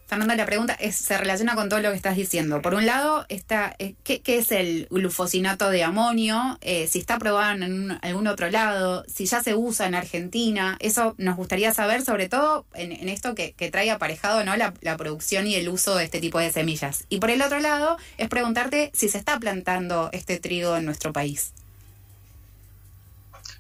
Fernanda, 0.09 0.35
la 0.35 0.47
pregunta 0.47 0.73
es, 0.73 0.95
se 0.95 1.15
relaciona 1.19 1.53
con 1.53 1.69
todo 1.69 1.81
lo 1.81 1.91
que 1.91 1.95
estás 1.95 2.15
diciendo. 2.15 2.63
Por 2.63 2.73
un 2.73 2.87
lado, 2.87 3.27
está, 3.29 3.75
eh, 3.77 3.93
¿qué, 4.03 4.23
es 4.25 4.51
el 4.51 4.87
glufosinato 4.89 5.69
de 5.69 5.83
amonio? 5.83 6.57
Eh, 6.61 6.87
si 6.87 6.97
está 6.97 7.13
aprobado 7.13 7.51
en 7.63 7.91
algún 8.01 8.25
otro 8.25 8.49
lado, 8.49 9.05
si 9.07 9.27
ya 9.27 9.43
se 9.43 9.53
usa 9.53 9.85
en 9.85 9.93
Argentina. 9.93 10.77
Eso 10.79 11.13
nos 11.19 11.37
gustaría 11.37 11.75
saber, 11.75 12.01
sobre 12.01 12.27
todo 12.27 12.65
en, 12.73 13.07
esto 13.07 13.35
que, 13.35 13.53
trae 13.71 13.91
aparejado 13.91 14.43
¿no? 14.43 14.57
La, 14.57 14.73
producción 14.97 15.45
y 15.45 15.53
el 15.53 15.69
uso 15.69 15.95
de 15.95 16.05
este 16.05 16.19
tipo 16.19 16.39
de 16.39 16.51
semillas. 16.51 17.05
Y 17.09 17.19
por 17.19 17.29
el 17.29 17.43
otro 17.43 17.59
lado, 17.59 17.97
es 18.17 18.29
preguntarte 18.29 18.89
si 18.95 19.09
se 19.09 19.19
está 19.19 19.37
plantando 19.39 20.09
este 20.11 20.39
trigo 20.39 20.75
en 20.75 20.85
nuestro 20.85 21.13
país. 21.13 21.53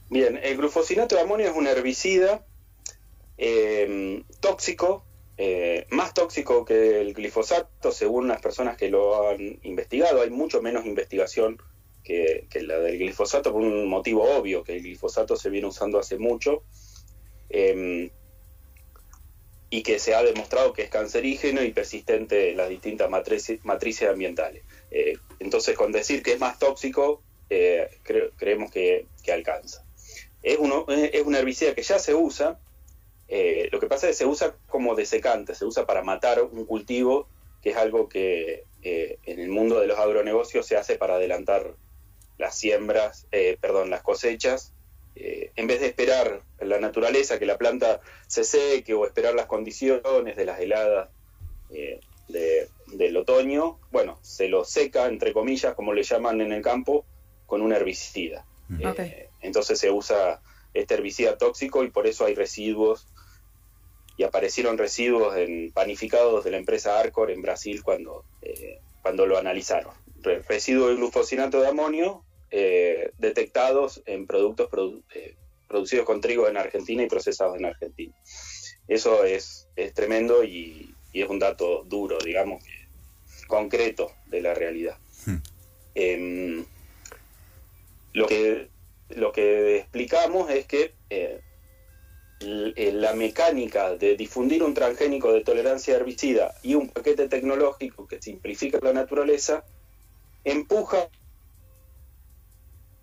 Bien, 0.09 0.39
el 0.41 0.57
glufosinato 0.57 1.13
de 1.13 1.21
amonio 1.21 1.51
es 1.51 1.55
un 1.55 1.67
herbicida 1.67 2.43
eh, 3.37 4.23
tóxico 4.39 5.05
eh, 5.41 5.87
más 5.91 6.13
tóxico 6.13 6.65
que 6.65 6.99
el 6.99 7.13
glifosato, 7.13 7.93
según 7.93 8.27
las 8.27 8.41
personas 8.41 8.75
que 8.75 8.89
lo 8.89 9.29
han 9.29 9.57
investigado. 9.63 10.21
Hay 10.21 10.31
mucho 10.31 10.61
menos 10.61 10.85
investigación 10.85 11.61
que, 12.03 12.45
la 12.55 12.77
del 12.79 12.97
glifosato 12.97 13.53
por 13.53 13.61
un 13.61 13.87
motivo 13.87 14.23
obvio, 14.23 14.65
que 14.65 14.75
el 14.75 14.83
glifosato 14.83 15.37
se 15.37 15.49
viene 15.49 15.67
usando 15.67 15.97
hace 15.97 16.17
mucho 16.17 16.63
em, 17.47 18.09
y 19.69 19.81
que 19.81 19.97
se 19.97 20.13
ha 20.13 20.23
demostrado 20.23 20.73
que 20.73 20.81
es 20.81 20.89
cancerígeno 20.89 21.63
y 21.63 21.71
persistente 21.71 22.51
en 22.51 22.57
las 22.57 22.67
distintas 22.67 23.09
matrices, 23.09 24.09
ambientales. 24.09 24.63
Eh, 24.91 25.13
entonces, 25.39 25.77
con 25.77 25.93
decir 25.93 26.21
que 26.21 26.33
es 26.33 26.39
más 26.41 26.59
tóxico, 26.59 27.23
eh, 27.49 27.89
creemos 28.35 28.71
que, 28.71 29.05
alcanza. 29.31 29.85
Es, 30.43 30.57
uno, 30.59 30.85
es 30.89 31.25
una 31.25 31.39
herbicida 31.39 31.73
que 31.73 31.83
ya 31.83 31.97
se 31.97 32.13
usa, 32.13 32.59
eh, 33.29 33.69
lo 33.71 33.79
que 33.79 33.85
pasa 33.85 34.09
es 34.09 34.17
que 34.17 34.23
se 34.23 34.25
usa 34.25 34.55
como 34.67 34.95
desecante, 34.95 35.53
se 35.53 35.63
usa 35.63 35.85
para 35.85 36.03
matar 36.03 36.41
un 36.41 36.65
cultivo, 36.65 37.27
que 37.61 37.69
es 37.69 37.77
algo 37.77 38.09
que 38.09 38.63
eh, 38.81 39.19
en 39.25 39.39
el 39.39 39.49
mundo 39.49 39.79
de 39.79 39.85
los 39.85 39.99
agronegocios 39.99 40.65
se 40.65 40.77
hace 40.77 40.95
para 40.95 41.15
adelantar 41.15 41.75
las 42.39 42.57
siembras, 42.57 43.27
eh, 43.31 43.57
perdón, 43.61 43.91
las 43.91 44.01
cosechas, 44.01 44.73
en 45.21 45.67
vez 45.67 45.81
de 45.81 45.87
esperar 45.87 46.43
en 46.59 46.69
la 46.69 46.79
naturaleza 46.79 47.39
que 47.39 47.45
la 47.45 47.57
planta 47.57 47.99
se 48.27 48.45
seque 48.45 48.93
o 48.93 49.05
esperar 49.05 49.35
las 49.35 49.47
condiciones 49.47 50.37
de 50.37 50.45
las 50.45 50.61
heladas 50.61 51.09
del 52.29 53.17
otoño, 53.17 53.79
bueno, 53.91 54.17
se 54.21 54.47
lo 54.47 54.63
seca, 54.63 55.07
entre 55.07 55.33
comillas, 55.33 55.73
como 55.73 55.91
le 55.91 56.03
llaman 56.03 56.39
en 56.39 56.53
el 56.53 56.61
campo, 56.61 57.03
con 57.47 57.61
un 57.61 57.73
herbicida. 57.73 58.45
entonces 59.41 59.77
se 59.77 59.91
usa 59.91 60.39
este 60.73 60.93
herbicida 60.93 61.37
tóxico 61.37 61.83
y 61.83 61.89
por 61.89 62.07
eso 62.07 62.23
hay 62.23 62.35
residuos 62.35 63.05
y 64.19 64.23
aparecieron 64.25 64.77
residuos 64.77 65.37
en 65.37 65.71
panificados 65.71 66.43
de 66.43 66.51
la 66.51 66.57
empresa 66.57 66.99
Arcor 66.99 67.31
en 67.31 67.41
Brasil 67.41 67.81
cuando, 67.81 68.25
eh, 68.41 68.81
cuando 69.01 69.25
lo 69.25 69.37
analizaron. 69.37 69.93
residuos 70.49 70.89
de 70.89 70.95
glufosinato 70.97 71.61
de 71.61 71.69
amonio 71.69 72.25
eh, 72.51 73.11
detectados 73.17 74.03
en 74.05 74.27
productos 74.27 74.67
eh, 75.15 75.35
producidos 75.69 76.05
con 76.05 76.19
trigo 76.19 76.49
en 76.49 76.57
Argentina 76.57 77.01
y 77.01 77.07
procesados 77.07 77.57
en 77.57 77.63
Argentina. 77.63 78.13
Eso 78.89 79.23
es, 79.23 79.69
es 79.77 79.93
tremendo 79.93 80.43
y, 80.43 80.93
es 81.13 81.29
un 81.29 81.39
dato 81.39 81.85
duro, 81.85 82.17
digamos, 82.17 82.61
concreto 83.47 84.11
de 84.25 84.41
la 84.41 84.53
realidad. 84.53 84.97
Hmm. 85.25 85.37
Em, 85.95 86.65
lo, 88.11 88.27
que, 88.27 88.67
lo 89.11 89.31
que 89.31 89.77
explicamos 89.77 90.51
es 90.51 90.65
que 90.65 90.91
la 92.39 93.13
mecánica 93.13 93.95
de 93.95 94.15
difundir 94.15 94.63
un 94.63 94.73
transgénico 94.73 95.33
de 95.33 95.41
tolerancia 95.41 95.95
herbicida 95.95 96.55
y 96.63 96.75
un 96.75 96.89
paquete 96.89 97.27
tecnológico 97.27 98.07
que 98.07 98.21
simplifica 98.21 98.79
la 98.81 98.93
naturaleza, 98.93 99.65
empuja 100.45 101.09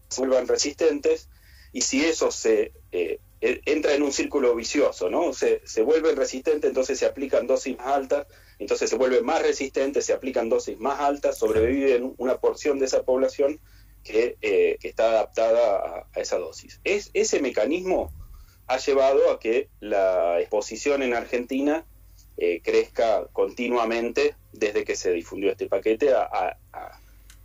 se 0.09 0.21
vuelvan 0.21 0.49
resistentes 0.49 1.29
y 1.73 1.83
si 1.83 2.05
eso 2.05 2.31
se 2.31 2.73
eh, 2.93 3.19
e, 3.41 3.61
entra 3.67 3.95
en 3.95 4.03
un 4.03 4.13
círculo 4.13 4.55
vicioso, 4.55 5.11
¿no? 5.11 5.33
Se, 5.33 5.61
se 5.67 5.83
vuelven 5.83 6.17
resistentes, 6.17 6.69
entonces 6.69 6.99
se 6.99 7.07
aplican 7.07 7.47
dosis 7.47 7.77
más 7.77 7.89
altas, 7.89 8.27
entonces 8.59 8.89
se 8.89 8.97
vuelven 8.97 9.25
más 9.25 9.43
resistentes, 9.43 10.07
se 10.07 10.13
aplican 10.13 10.49
dosis 10.49 10.79
más 10.79 11.01
altas, 11.01 11.39
sobreviven 11.39 12.15
una 12.17 12.39
porción 12.39 12.79
de 12.79 12.87
esa 12.87 13.03
población 13.03 13.61
que, 14.03 14.37
eh, 14.41 14.79
está 14.83 15.11
adaptada 15.11 15.77
a, 15.77 16.07
a, 16.15 16.21
esa 16.21 16.39
dosis. 16.39 16.81
Es, 16.85 17.11
ese 17.13 17.41
mecanismo 17.41 18.13
ha 18.67 18.79
llevado 18.79 19.31
a 19.31 19.39
que 19.39 19.69
la 19.81 20.41
exposición 20.41 21.03
en 21.03 21.15
Argentina 21.15 21.85
eh, 22.37 22.61
crezca 22.63 23.27
continuamente 23.33 24.35
desde 24.53 24.85
que 24.85 24.97
se 24.97 25.13
difundió 25.13 25.51
este 25.51 25.69
paquete 25.69 26.13
a, 26.13 26.59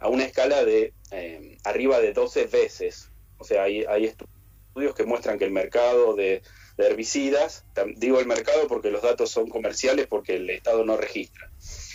una 0.03 0.25
escala 0.25 0.65
de 0.65 0.93
eh, 1.11 1.57
arriba 1.63 1.99
de 1.99 2.13
12 2.13 2.45
veces. 2.47 3.09
O 3.37 3.43
sea, 3.43 3.63
hay, 3.63 3.85
estudios 4.03 4.95
que 4.95 5.05
muestran 5.05 5.37
que 5.37 5.45
el 5.45 5.51
mercado 5.51 6.15
de, 6.15 6.41
herbicidas, 6.77 7.63
digo 7.97 8.19
el 8.19 8.25
mercado 8.25 8.67
porque 8.67 8.89
los 8.89 9.03
datos 9.03 9.29
son 9.29 9.47
comerciales 9.47 10.07
porque 10.07 10.37
el 10.37 10.49
Estado 10.49 10.83
no 10.83 10.97
registra, 10.97 11.51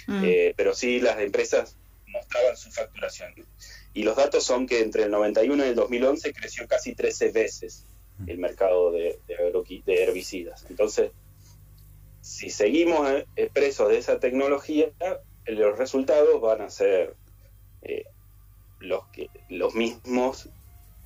mm. 0.06 0.24
eh, 0.24 0.54
pero 0.56 0.74
sí 0.74 1.00
las 1.00 1.18
empresas 1.18 1.74
mostraban 2.06 2.56
su 2.56 2.70
facturación. 2.70 3.34
Y 3.94 4.04
los 4.04 4.16
datos 4.16 4.44
son 4.44 4.66
que 4.66 4.80
entre 4.80 5.04
el 5.04 5.10
91 5.10 5.64
y 5.64 5.68
el 5.68 5.74
2011 5.74 6.32
creció 6.32 6.68
casi 6.68 6.94
13 6.94 7.32
veces 7.32 7.84
el 8.26 8.38
mercado 8.38 8.92
de, 8.92 9.18
de, 9.26 10.02
herbicidas. 10.02 10.64
Entonces, 10.70 11.10
si 12.20 12.50
seguimos 12.50 13.08
eh, 13.36 13.50
presos 13.52 13.88
de 13.88 13.98
esa 13.98 14.18
tecnología, 14.18 14.88
los 15.46 15.78
resultados 15.78 16.40
van 16.40 16.62
a 16.62 16.70
ser 16.70 17.14
eh, 17.82 18.04
los, 18.80 19.06
que, 19.08 19.30
los 19.48 19.74
mismos 19.74 20.48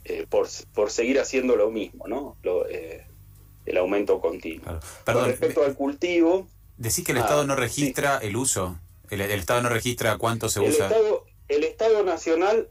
eh, 0.05 0.27
por, 0.29 0.49
por, 0.73 0.91
seguir 0.91 1.21
haciendo 1.21 1.57
lo 1.57 1.71
mismo, 1.71 2.09
¿no? 2.09 2.37
el 3.67 3.77
aumento 3.77 4.21
continuo. 4.21 4.81
Perdón, 5.05 5.27
respecto 5.27 5.63
al 5.63 5.75
cultivo... 5.75 6.49
Decís 6.79 7.05
que 7.05 7.13
el 7.13 7.19
Estado 7.19 7.47
no 7.47 7.55
registra 7.55 8.19
el 8.19 8.37
uso, 8.37 8.79
el, 9.11 9.21
Estado 9.21 9.61
no 9.61 9.69
registra 9.69 10.17
cuánto 10.17 10.49
se 10.49 10.61
el 10.65 10.71
usa. 10.71 10.87
Estado, 10.87 11.27
el 11.49 11.65
Estado 11.65 12.03
Nacional 12.03 12.69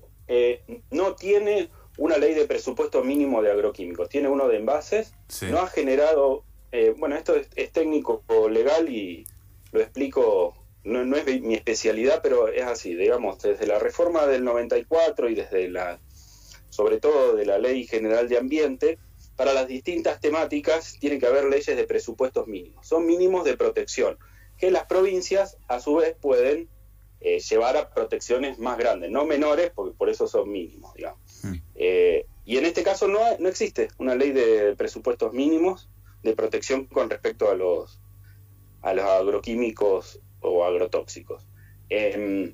no 0.90 1.14
tiene 1.14 1.70
una 2.00 2.18
ley 2.18 2.34
de 2.34 2.46
presupuesto 2.46 3.04
mínimo 3.04 3.42
de 3.42 3.52
agroquímicos, 3.52 4.08
tiene 4.08 4.30
uno 4.30 4.48
de 4.48 4.56
envases, 4.56 5.14
no 5.50 5.60
ha 5.60 5.68
generado, 5.68 6.46
eh, 6.72 6.96
bueno, 6.98 7.18
esto 7.18 7.36
es, 7.36 7.72
técnico 7.74 8.24
legal 8.50 8.88
y 8.88 9.28
lo 9.74 9.82
explico, 9.82 10.56
no, 10.86 11.18
es 11.18 11.42
mi 11.42 11.56
especialidad, 11.56 12.22
pero 12.24 12.48
es 12.48 12.64
así, 12.64 12.96
digamos, 12.96 13.42
desde 13.42 13.68
la 13.68 13.80
reforma 13.80 14.28
del 14.28 14.46
94 14.46 15.30
y 15.30 15.36
desde 15.36 15.70
la, 15.70 16.00
sobre 16.70 17.02
todo 17.02 17.36
de 17.36 17.46
la 17.46 17.58
Ley 17.58 17.86
General 17.86 18.30
de 18.30 18.38
Ambiente, 18.38 18.98
para 19.36 19.54
las 19.54 19.68
distintas 19.68 20.22
temáticas 20.22 20.96
tiene 21.02 21.20
que 21.20 21.28
haber 21.28 21.46
leyes 21.46 21.76
de 21.76 21.84
presupuestos 21.84 22.48
mínimos, 22.48 22.88
son 22.88 23.06
mínimos 23.06 23.44
de 23.44 23.58
protección, 23.58 24.18
que 24.58 24.72
las 24.72 24.86
provincias 24.86 25.58
a 25.68 25.82
su 25.82 25.96
vez 25.96 26.16
pueden 26.16 26.70
eh, 27.20 27.42
llevar 27.42 27.76
a 27.76 27.90
protecciones 27.90 28.58
más 28.58 28.78
grandes, 28.78 29.12
no 29.12 29.26
menores, 29.26 29.74
porque 29.76 29.94
por 29.98 30.10
eso 30.10 30.30
son 30.30 30.50
mínimos, 30.50 30.94
digamos. 30.94 31.29
Eh, 31.80 32.26
y 32.46 32.58
en 32.58 32.66
este 32.66 32.84
caso 32.84 33.08
no, 33.08 33.20
no 33.40 33.48
existe 33.48 33.88
una 33.98 34.14
ley 34.14 34.32
de 34.32 34.76
presupuestos 34.76 35.34
mínimos 35.34 35.88
de 36.24 36.36
protección 36.36 36.86
con 36.86 37.10
respecto 37.10 37.50
a 37.50 37.56
los, 37.56 38.00
a 38.82 38.94
los 38.94 39.06
agroquímicos 39.06 40.20
o 40.42 40.66
agrotóxicos. 40.66 41.44
Em, 41.90 42.54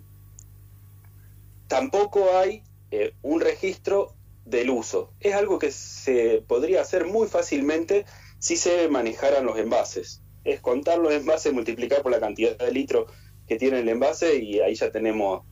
tampoco 1.67 2.37
hay 2.37 2.63
eh, 2.91 3.13
un 3.23 3.41
registro 3.41 4.13
del 4.45 4.69
uso. 4.69 5.11
Es 5.19 5.33
algo 5.33 5.57
que 5.57 5.71
se 5.71 6.43
podría 6.47 6.81
hacer 6.81 7.05
muy 7.05 7.27
fácilmente 7.27 8.05
si 8.37 8.57
se 8.57 8.87
manejaran 8.89 9.45
los 9.45 9.57
envases. 9.57 10.21
Es 10.43 10.61
contar 10.61 10.99
los 10.99 11.11
envases, 11.11 11.51
multiplicar 11.51 12.03
por 12.03 12.11
la 12.11 12.19
cantidad 12.19 12.55
de 12.55 12.71
litros 12.71 13.11
que 13.47 13.57
tiene 13.57 13.79
el 13.79 13.89
envase 13.89 14.37
y 14.37 14.59
ahí 14.59 14.75
ya 14.75 14.91
tenemos 14.91 15.43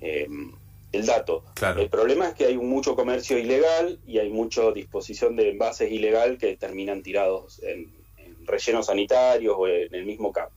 em, 0.00 0.52
el 0.92 1.06
dato. 1.06 1.44
Claro. 1.54 1.80
El 1.80 1.88
problema 1.88 2.28
es 2.28 2.34
que 2.34 2.46
hay 2.46 2.56
mucho 2.56 2.94
comercio 2.94 3.38
ilegal 3.38 3.98
y 4.06 4.18
hay 4.18 4.30
mucha 4.30 4.70
disposición 4.72 5.36
de 5.36 5.50
envases 5.50 5.90
ilegal 5.90 6.38
que 6.38 6.56
terminan 6.56 7.02
tirados 7.02 7.62
en, 7.62 7.90
en 8.18 8.46
rellenos 8.46 8.86
sanitarios 8.86 9.54
o 9.58 9.68
en 9.68 9.94
el 9.94 10.04
mismo 10.04 10.32
campo. 10.32 10.54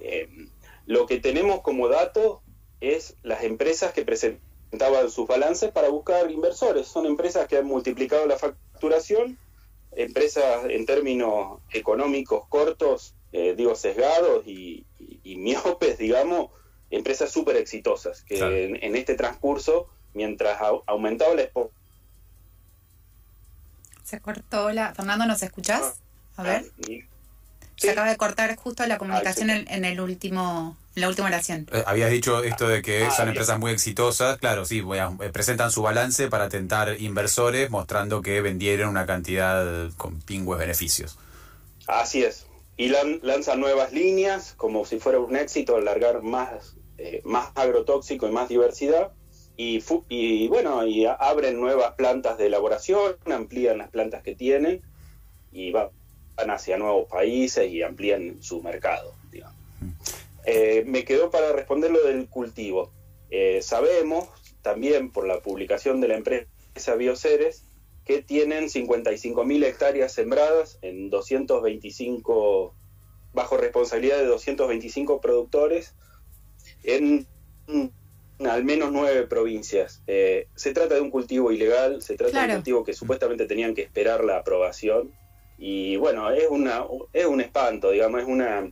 Em, 0.00 0.48
lo 0.86 1.06
que 1.06 1.18
tenemos 1.20 1.60
como 1.60 1.88
dato 1.88 2.40
es 2.80 3.14
las 3.22 3.44
empresas 3.44 3.92
que 3.92 4.04
presentaban 4.04 5.10
sus 5.10 5.26
balances 5.26 5.70
para 5.70 5.88
buscar 5.88 6.30
inversores. 6.30 6.86
Son 6.86 7.06
empresas 7.06 7.48
que 7.48 7.58
han 7.58 7.66
multiplicado 7.66 8.26
la 8.26 8.38
facturación, 8.38 9.38
empresas 9.92 10.64
en 10.68 10.86
términos 10.86 11.60
económicos 11.72 12.46
cortos, 12.48 13.14
eh, 13.32 13.54
digo 13.56 13.74
sesgados 13.74 14.46
y, 14.46 14.84
y, 14.98 15.20
y 15.24 15.36
miopes, 15.36 15.98
digamos, 15.98 16.50
empresas 16.90 17.30
súper 17.30 17.56
exitosas, 17.56 18.22
que 18.22 18.36
Claro. 18.36 18.54
en, 18.56 18.82
en 18.82 18.96
este 18.96 19.14
transcurso, 19.14 19.88
mientras 20.14 20.58
au- 20.60 20.82
aumentaba 20.86 21.34
la 21.34 21.42
expo- 21.42 21.70
Se 24.04 24.20
cortó 24.20 24.70
la... 24.72 24.94
Fernando, 24.94 25.26
¿nos 25.26 25.42
escuchás? 25.42 25.94
A 26.36 26.42
ver. 26.42 26.64
y- 26.88 27.02
Se 27.76 27.86
Sí. 27.86 27.88
acaba 27.90 28.08
de 28.08 28.16
cortar 28.16 28.56
justo 28.56 28.84
la 28.86 28.98
comunicación 28.98 29.50
Ah, 29.50 29.56
en, 29.56 29.68
en 29.70 29.84
el 29.84 30.00
último, 30.00 30.76
en 30.96 31.02
la 31.02 31.08
última 31.08 31.28
oración. 31.28 31.68
Eh, 31.72 31.84
habías 31.86 32.10
dicho 32.10 32.42
esto 32.42 32.66
de 32.66 32.82
que 32.82 33.04
Ah, 33.04 33.10
son 33.10 33.26
bien. 33.26 33.28
empresas 33.28 33.58
muy 33.60 33.70
exitosas, 33.70 34.38
claro, 34.38 34.64
sí, 34.64 34.80
voy 34.80 34.98
a- 34.98 35.12
eh, 35.20 35.28
presentan 35.30 35.70
su 35.70 35.82
balance 35.82 36.26
para 36.28 36.48
tentar 36.48 37.00
inversores 37.00 37.70
mostrando 37.70 38.20
que 38.20 38.40
vendieron 38.40 38.88
una 38.88 39.06
cantidad 39.06 39.92
con 39.96 40.20
pingües 40.22 40.58
beneficios. 40.58 41.18
Así 41.86 42.24
es. 42.24 42.46
Y 42.76 42.88
lan- 42.88 43.20
lanzan 43.22 43.60
nuevas 43.60 43.92
líneas, 43.92 44.54
como 44.56 44.84
si 44.84 44.98
fuera 44.98 45.20
un 45.20 45.36
éxito, 45.36 45.76
alargar 45.76 46.22
más, 46.22 46.74
eh, 46.98 47.20
más 47.24 47.50
agrotóxico 47.54 48.28
y 48.28 48.32
más 48.32 48.48
diversidad. 48.48 49.12
Y, 49.56 50.46
bueno, 50.48 50.86
y 50.86 51.04
abren 51.06 51.60
nuevas 51.60 51.94
plantas 51.94 52.38
de 52.38 52.46
elaboración, 52.46 53.16
amplían 53.26 53.78
las 53.78 53.90
plantas 53.90 54.22
que 54.22 54.36
tienen 54.36 54.82
y 55.52 55.72
va- 55.72 55.90
van 56.36 56.50
hacia 56.50 56.76
nuevos 56.76 57.08
países 57.08 57.68
y 57.72 57.82
amplían 57.82 58.40
su 58.40 58.62
mercado. 58.62 59.14
digamos. 59.32 59.56
Eh, 60.44 60.84
me 60.86 61.04
quedó 61.04 61.30
para 61.30 61.52
responder 61.52 61.90
lo 61.90 62.04
del 62.04 62.28
cultivo. 62.28 62.92
Eh, 63.30 63.60
sabemos 63.62 64.28
también 64.62 65.10
por 65.10 65.26
la 65.26 65.40
publicación 65.40 66.00
de 66.00 66.08
la 66.08 66.16
empresa 66.16 66.94
Bioceres 66.96 67.64
que 68.04 68.22
tienen 68.22 68.68
55.000 68.70 69.64
hectáreas 69.64 70.12
sembradas 70.12 70.78
en 70.82 71.10
225, 71.10 72.74
bajo 73.34 73.56
responsabilidad 73.56 74.18
de 74.18 74.26
225 74.26 75.20
productores 75.20 75.94
en 76.82 77.26
al 78.40 78.64
menos 78.64 78.92
nueve 78.92 79.26
provincias. 79.26 80.00
Eh, 80.06 80.46
se 80.54 80.72
trata 80.72 80.94
de 80.94 81.00
un 81.00 81.10
cultivo 81.10 81.50
ilegal, 81.50 82.02
se 82.02 82.16
trata 82.16 82.32
de 82.32 82.36
un 82.38 82.58
cultivo 82.58 82.84
que 82.84 82.92
supuestamente 82.94 83.46
tenían 83.46 83.74
que 83.74 83.82
esperar 83.82 84.24
la 84.24 84.36
aprobación 84.38 85.12
y 85.56 85.96
bueno, 85.96 86.30
es 86.30 86.46
una 86.48 86.84
es 87.12 87.26
un 87.26 87.40
espanto, 87.40 87.90
digamos, 87.90 88.20
es 88.22 88.28
una 88.28 88.70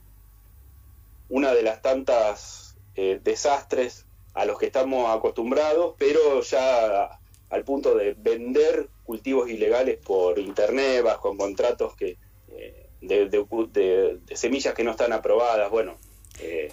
una 1.29 1.53
de 1.53 1.62
las 1.62 1.83
tantas 1.83 2.77
eh, 2.95 3.21
desastres 3.23 4.07
a 4.35 4.45
los 4.45 4.59
que 4.59 4.66
estamos 4.66 5.11
acostumbrados, 5.14 5.95
pero 5.99 6.40
ya 6.42 7.19
al 7.51 7.64
punto 7.64 7.95
de 7.97 8.14
vender 8.14 8.88
cultivos 9.03 9.49
ilegales 9.51 9.99
por 9.99 10.38
internet, 10.38 11.03
bajo 11.03 11.37
contratos 11.37 11.97
que 11.97 12.19
eh, 12.49 12.88
de, 13.01 13.29
de- 13.29 13.47
de- 13.73 14.19
de 14.25 14.37
semillas 14.37 14.75
que 14.75 14.85
no 14.85 14.92
están 14.92 15.12
aprobadas, 15.12 15.71
bueno, 15.71 15.97
eh, 16.40 16.71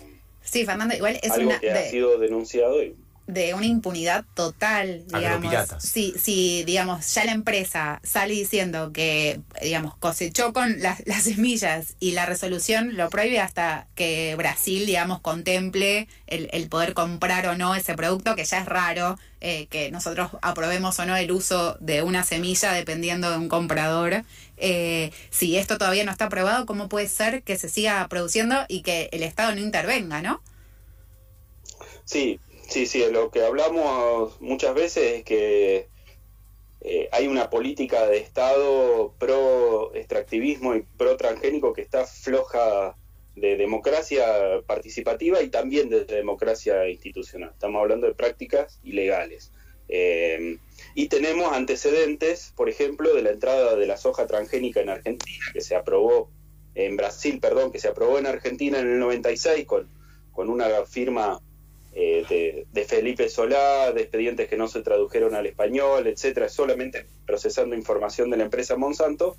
Sí, 0.53 0.65
Fernando, 0.65 0.95
igual 0.95 1.19
es 1.21 1.31
algo 1.31 1.49
una... 1.49 1.59
que 1.59 1.71
ha 1.71 1.73
de- 1.73 1.89
sido 1.89 2.17
denunciado 2.19 2.81
y 2.83 2.95
de 3.25 3.53
una 3.53 3.65
impunidad 3.65 4.25
total, 4.33 5.05
digamos. 5.07 5.53
Si, 5.79 6.13
si, 6.21 6.65
digamos, 6.65 7.13
ya 7.15 7.23
la 7.23 7.31
empresa 7.31 8.01
sale 8.03 8.33
diciendo 8.33 8.91
que, 8.91 9.39
digamos, 9.61 9.95
cosechó 9.95 10.51
con 10.51 10.81
las, 10.81 11.01
las 11.07 11.23
semillas 11.23 11.95
y 12.01 12.11
la 12.11 12.25
resolución 12.25 12.97
lo 12.97 13.09
prohíbe 13.09 13.39
hasta 13.39 13.87
que 13.95 14.35
Brasil, 14.37 14.85
digamos, 14.85 15.21
contemple 15.21 16.09
el, 16.27 16.49
el 16.51 16.67
poder 16.67 16.93
comprar 16.93 17.47
o 17.47 17.55
no 17.55 17.75
ese 17.75 17.95
producto, 17.95 18.35
que 18.35 18.43
ya 18.43 18.59
es 18.59 18.65
raro 18.65 19.17
eh, 19.39 19.67
que 19.67 19.89
nosotros 19.89 20.31
aprobemos 20.41 20.99
o 20.99 21.05
no 21.05 21.15
el 21.15 21.31
uso 21.31 21.77
de 21.79 22.01
una 22.01 22.23
semilla 22.25 22.73
dependiendo 22.73 23.31
de 23.31 23.37
un 23.37 23.47
comprador. 23.47 24.23
Eh, 24.65 25.11
si 25.29 25.57
esto 25.57 25.77
todavía 25.77 26.05
no 26.05 26.11
está 26.11 26.25
aprobado, 26.25 26.65
¿cómo 26.65 26.87
puede 26.87 27.09
ser 27.09 27.43
que 27.43 27.57
se 27.57 27.67
siga 27.67 28.07
produciendo 28.07 28.55
y 28.69 28.81
que 28.81 29.09
el 29.11 29.21
Estado 29.21 29.53
no 29.53 29.59
intervenga, 29.59 30.21
no? 30.21 30.41
Sí, 32.05 32.39
sí, 32.69 32.85
sí, 32.85 33.03
lo 33.11 33.29
que 33.29 33.43
hablamos 33.43 34.39
muchas 34.39 34.73
veces 34.73 35.19
es 35.19 35.23
que 35.25 35.89
eh, 36.79 37.09
hay 37.11 37.27
una 37.27 37.49
política 37.49 38.07
de 38.07 38.19
Estado 38.19 39.13
pro 39.19 39.93
extractivismo 39.95 40.75
y 40.75 40.83
pro 40.97 41.17
transgénico 41.17 41.73
que 41.73 41.81
está 41.81 42.05
floja 42.05 42.95
de 43.35 43.57
democracia 43.57 44.25
participativa 44.65 45.41
y 45.41 45.49
también 45.49 45.89
de 45.89 46.05
democracia 46.05 46.87
institucional. 46.87 47.49
Estamos 47.51 47.81
hablando 47.81 48.07
de 48.07 48.13
prácticas 48.13 48.79
ilegales. 48.81 49.51
Eh, 49.89 50.57
y 50.95 51.07
tenemos 51.07 51.51
antecedentes, 51.53 52.53
por 52.55 52.69
ejemplo, 52.69 53.13
de 53.13 53.23
la 53.23 53.31
entrada 53.31 53.75
de 53.75 53.87
la 53.87 53.97
soja 53.97 54.27
transgénica 54.27 54.81
en 54.81 54.89
Argentina, 54.89 55.45
que 55.51 55.61
se 55.61 55.75
aprobó 55.75 56.29
en 56.75 56.97
Brasil, 56.97 57.39
perdón, 57.39 57.71
que 57.71 57.79
se 57.79 57.87
aprobó 57.87 58.19
en 58.19 58.27
Argentina 58.27 58.79
en 58.79 58.91
el 58.91 58.99
96 58.99 59.65
con, 59.65 59.87
con 60.31 60.49
una 60.49 60.67
firma 60.85 61.39
eh, 61.95 62.65
de, 62.71 62.85
Felipe 62.85 63.29
Solá, 63.29 63.91
de 63.91 64.01
expedientes 64.01 64.49
que 64.49 64.57
no 64.57 64.67
se 64.67 64.81
tradujeron 64.81 65.35
al 65.35 65.45
español, 65.45 66.07
etcétera, 66.07 66.49
solamente 66.49 67.05
procesando 67.25 67.75
información 67.75 68.29
de 68.31 68.37
la 68.37 68.43
empresa 68.43 68.75
Monsanto, 68.75 69.37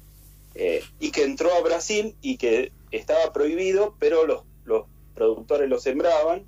eh, 0.55 0.83
y 1.01 1.11
que 1.11 1.25
entró 1.25 1.53
a 1.53 1.61
Brasil 1.63 2.15
y 2.23 2.37
que 2.37 2.71
estaba 2.93 3.33
prohibido, 3.33 3.97
pero 3.99 4.25
los, 4.27 4.43
los 4.65 4.87
productores 5.15 5.69
lo 5.69 5.81
sembraban 5.81 6.45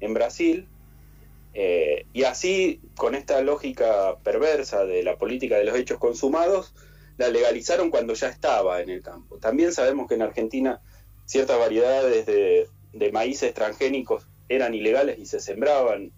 en 0.00 0.14
Brasil, 0.14 0.68
eh, 1.54 2.06
y 2.12 2.24
así, 2.24 2.80
con 2.96 3.14
esta 3.14 3.40
lógica 3.42 4.16
perversa 4.22 4.84
de 4.84 5.02
la 5.02 5.16
política 5.16 5.56
de 5.56 5.64
los 5.64 5.76
hechos 5.76 5.98
consumados, 5.98 6.74
la 7.16 7.28
legalizaron 7.28 7.90
cuando 7.90 8.14
ya 8.14 8.28
estaba 8.28 8.80
en 8.80 8.90
el 8.90 9.02
campo. 9.02 9.38
También 9.38 9.72
sabemos 9.72 10.08
que 10.08 10.14
en 10.14 10.22
Argentina 10.22 10.80
ciertas 11.26 11.58
variedades 11.58 12.26
de, 12.26 12.68
de 12.92 13.12
maíces 13.12 13.52
transgénicos 13.54 14.26
eran 14.48 14.74
ilegales 14.74 15.18
y 15.18 15.26
se 15.26 15.40
sembraban, 15.40 16.12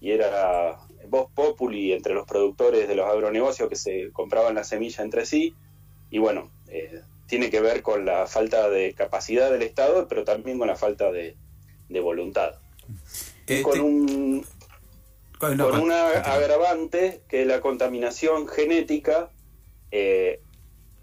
y 0.00 0.12
era 0.12 0.78
voz 1.08 1.30
populi 1.34 1.92
entre 1.92 2.14
los 2.14 2.26
productores 2.26 2.88
de 2.88 2.94
los 2.94 3.06
agronegocios 3.06 3.68
que 3.68 3.76
se 3.76 4.10
compraban 4.12 4.54
la 4.54 4.64
semilla 4.64 5.02
entre 5.04 5.26
sí, 5.26 5.54
y 6.10 6.18
bueno, 6.18 6.50
eh, 6.68 7.02
tiene 7.26 7.50
que 7.50 7.60
ver 7.60 7.82
con 7.82 8.04
la 8.04 8.26
falta 8.26 8.70
de 8.70 8.94
capacidad 8.94 9.50
del 9.50 9.62
Estado, 9.62 10.06
pero 10.08 10.24
también 10.24 10.58
con 10.58 10.68
la 10.68 10.76
falta 10.76 11.10
de, 11.10 11.36
de 11.88 12.00
voluntad. 12.00 12.54
Eh, 13.46 13.62
con 13.62 13.72
te- 13.72 13.80
un 13.80 14.46
con- 15.48 15.56
con 15.58 15.70
con- 15.72 15.80
una 15.80 16.08
agravante 16.08 17.22
que 17.28 17.44
la 17.44 17.60
contaminación 17.60 18.48
genética, 18.48 19.30
eh, 19.90 20.40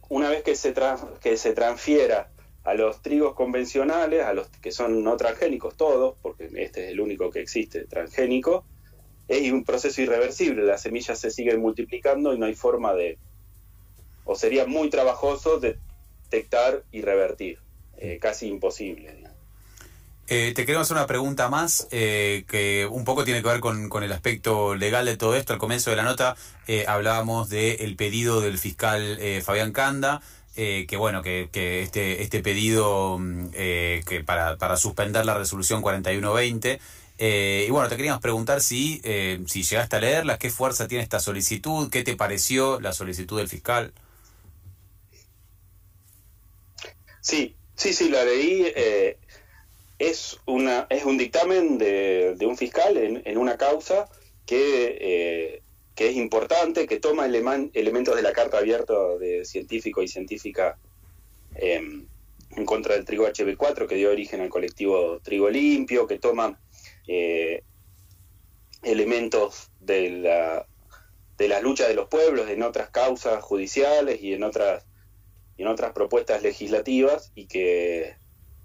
una 0.10 0.30
vez 0.30 0.44
que 0.44 0.56
se, 0.56 0.74
que 1.22 1.38
se 1.38 1.54
transfiera 1.54 2.30
a 2.64 2.74
los 2.74 3.02
trigos 3.02 3.34
convencionales, 3.34 4.24
a 4.24 4.34
los 4.34 4.48
que 4.62 4.72
son 4.72 5.04
no 5.04 5.18
transgénicos 5.18 5.76
todos, 5.76 6.16
porque 6.22 6.50
este 6.56 6.86
es 6.86 6.92
el 6.92 7.00
único 7.00 7.32
que 7.32 7.40
existe 7.40 7.86
transgénico, 7.86 8.66
es 9.28 9.52
un 9.52 9.64
proceso 9.64 10.02
irreversible, 10.02 10.64
las 10.64 10.82
semillas 10.82 11.18
se 11.18 11.32
siguen 11.32 11.60
multiplicando 11.62 12.34
y 12.34 12.38
no 12.38 12.46
hay 12.46 12.54
forma 12.56 12.94
de, 12.94 13.18
o 14.26 14.36
sería 14.36 14.66
muy 14.66 14.90
trabajoso 14.90 15.60
detectar 15.60 16.84
y 16.92 17.02
revertir, 17.02 17.60
eh, 17.98 18.20
casi 18.20 18.48
imposible. 18.48 19.24
Eh, 20.34 20.54
te 20.56 20.66
queremos 20.66 20.88
hacer 20.88 20.96
una 20.96 21.08
pregunta 21.08 21.50
más 21.50 21.90
eh, 21.92 22.46
que 22.48 22.88
un 22.90 23.04
poco 23.04 23.26
tiene 23.26 23.42
que 23.42 23.50
ver 23.50 23.60
con, 23.60 23.90
con 23.90 24.02
el 24.02 24.14
aspecto 24.14 24.76
legal 24.76 25.06
de 25.06 25.18
todo 25.18 25.36
esto. 25.36 25.52
Al 25.52 25.60
comienzo 25.60 25.90
de 25.90 25.98
la 25.98 26.04
nota 26.04 26.38
eh, 26.68 26.86
hablábamos 26.88 27.50
del 27.50 27.98
pedido 27.98 28.40
del 28.40 28.58
fiscal 28.58 29.20
Fabián 29.44 29.74
Canda 29.74 30.22
que 30.56 30.96
bueno, 30.98 31.22
que, 31.22 31.50
que 31.52 31.82
este, 31.82 32.22
este 32.22 32.42
pedido 32.42 33.18
mm, 33.20 33.50
que 33.50 34.24
para, 34.26 34.56
para 34.56 34.78
suspender 34.78 35.26
la 35.26 35.38
resolución 35.38 35.82
4120. 35.82 36.80
Eh, 37.18 37.66
y 37.68 37.72
bueno, 37.72 37.90
te 37.90 37.98
queríamos 37.98 38.22
preguntar 38.22 38.62
si, 38.62 39.02
si 39.48 39.64
llegaste 39.64 39.98
a 39.98 40.00
leerla, 40.00 40.38
qué 40.38 40.50
fuerza 40.50 40.88
tiene 40.88 41.04
esta 41.04 41.20
solicitud, 41.20 41.90
qué 41.90 42.04
te 42.04 42.16
pareció 42.16 42.80
la 42.80 42.94
solicitud 42.94 43.38
del 43.38 43.50
fiscal. 43.50 43.92
Sí, 47.20 47.54
sí, 47.76 47.92
sí, 47.92 48.08
la 48.08 48.24
leí. 48.24 48.72
Es, 50.10 50.40
una, 50.48 50.88
es 50.90 51.06
un 51.06 51.18
dictamen 51.18 51.78
de, 51.78 52.36
de 52.36 52.46
un 52.48 52.58
fiscal 52.58 52.98
en, 52.98 53.22
en, 53.24 53.38
una 53.38 53.58
causa 53.58 54.10
que, 54.48 54.98
eh, 55.00 55.62
que 55.94 56.10
es 56.10 56.16
importante, 56.16 56.88
que 56.88 57.00
toma 57.00 57.28
eleman, 57.28 57.70
elementos 57.76 58.16
de 58.16 58.24
la 58.24 58.34
carta 58.34 58.58
abierta 58.58 58.94
de 59.20 59.46
científico 59.46 60.02
y 60.02 60.08
científica 60.08 60.80
eh, 61.56 61.82
en 62.56 62.66
contra 62.66 62.96
del 62.96 63.06
trigo 63.06 63.28
HB4, 63.28 63.88
que 63.88 63.96
dio 63.96 64.10
origen 64.10 64.42
al 64.42 64.50
colectivo 64.50 65.20
Trigo 65.22 65.50
Limpio, 65.50 66.08
que 66.08 66.18
toma 66.18 66.60
eh, 67.08 67.64
elementos 68.82 69.70
de 69.80 70.10
la, 70.10 70.66
de 71.38 71.48
las 71.48 71.62
luchas 71.62 71.88
de 71.88 71.94
los 71.94 72.08
pueblos 72.08 72.50
en 72.50 72.64
otras 72.64 72.90
causas 72.90 73.44
judiciales 73.44 74.22
y 74.22 74.34
en 74.34 74.44
otras 74.44 74.84
en 75.58 75.68
otras 75.68 75.92
propuestas 75.94 76.42
legislativas 76.42 77.32
y 77.36 77.46
que 77.46 78.16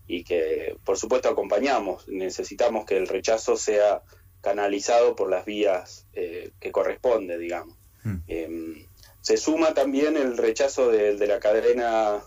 y 0.06 0.24
que 0.24 0.76
por 0.84 0.98
supuesto 0.98 1.28
acompañamos. 1.28 2.08
Necesitamos 2.08 2.84
que 2.84 2.96
el 2.96 3.08
rechazo 3.08 3.56
sea 3.56 4.02
canalizado 4.40 5.16
por 5.16 5.30
las 5.30 5.44
vías 5.44 6.06
eh, 6.12 6.50
que 6.60 6.72
corresponde 6.72 7.38
digamos. 7.38 7.76
Mm. 8.04 8.16
eh, 8.28 8.86
se 9.20 9.36
suma 9.36 9.74
también 9.74 10.16
el 10.16 10.36
rechazo 10.36 10.88
de, 10.88 11.16
de, 11.16 11.26
la 11.26 11.40
cadena 11.40 12.22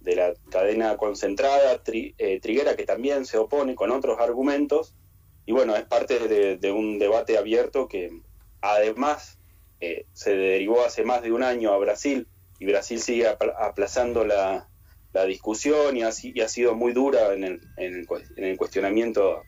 de 0.00 0.16
la 0.16 0.32
cadena 0.50 0.96
concentrada 0.96 1.82
tri, 1.82 2.14
eh, 2.16 2.40
triguera 2.40 2.74
que 2.74 2.86
también 2.86 3.26
se 3.26 3.36
opone 3.36 3.74
con 3.74 3.90
otros 3.90 4.18
argumentos. 4.18 4.94
Y 5.44 5.52
bueno 5.52 5.76
es 5.76 5.84
parte 5.84 6.18
de, 6.18 6.56
de 6.56 6.72
un 6.72 6.98
debate 6.98 7.36
abierto 7.36 7.86
que 7.86 8.22
además 8.62 9.38
eh, 9.80 10.06
se 10.12 10.34
derivó 10.34 10.84
hace 10.84 11.04
más 11.04 11.22
de 11.22 11.32
un 11.32 11.42
año 11.42 11.72
a 11.72 11.78
Brasil 11.78 12.26
y 12.58 12.64
Brasil 12.64 13.00
sigue 13.00 13.28
aplazando 13.28 14.24
la, 14.24 14.68
la 15.16 15.24
discusión 15.24 15.96
y 15.96 16.02
ha, 16.02 16.10
y 16.22 16.40
ha, 16.42 16.48
sido 16.48 16.74
muy 16.74 16.92
dura 16.92 17.32
en 17.32 17.42
el, 17.42 17.60
en, 17.78 17.94
el, 17.94 18.06
en 18.36 18.44
el, 18.44 18.56
cuestionamiento 18.58 19.42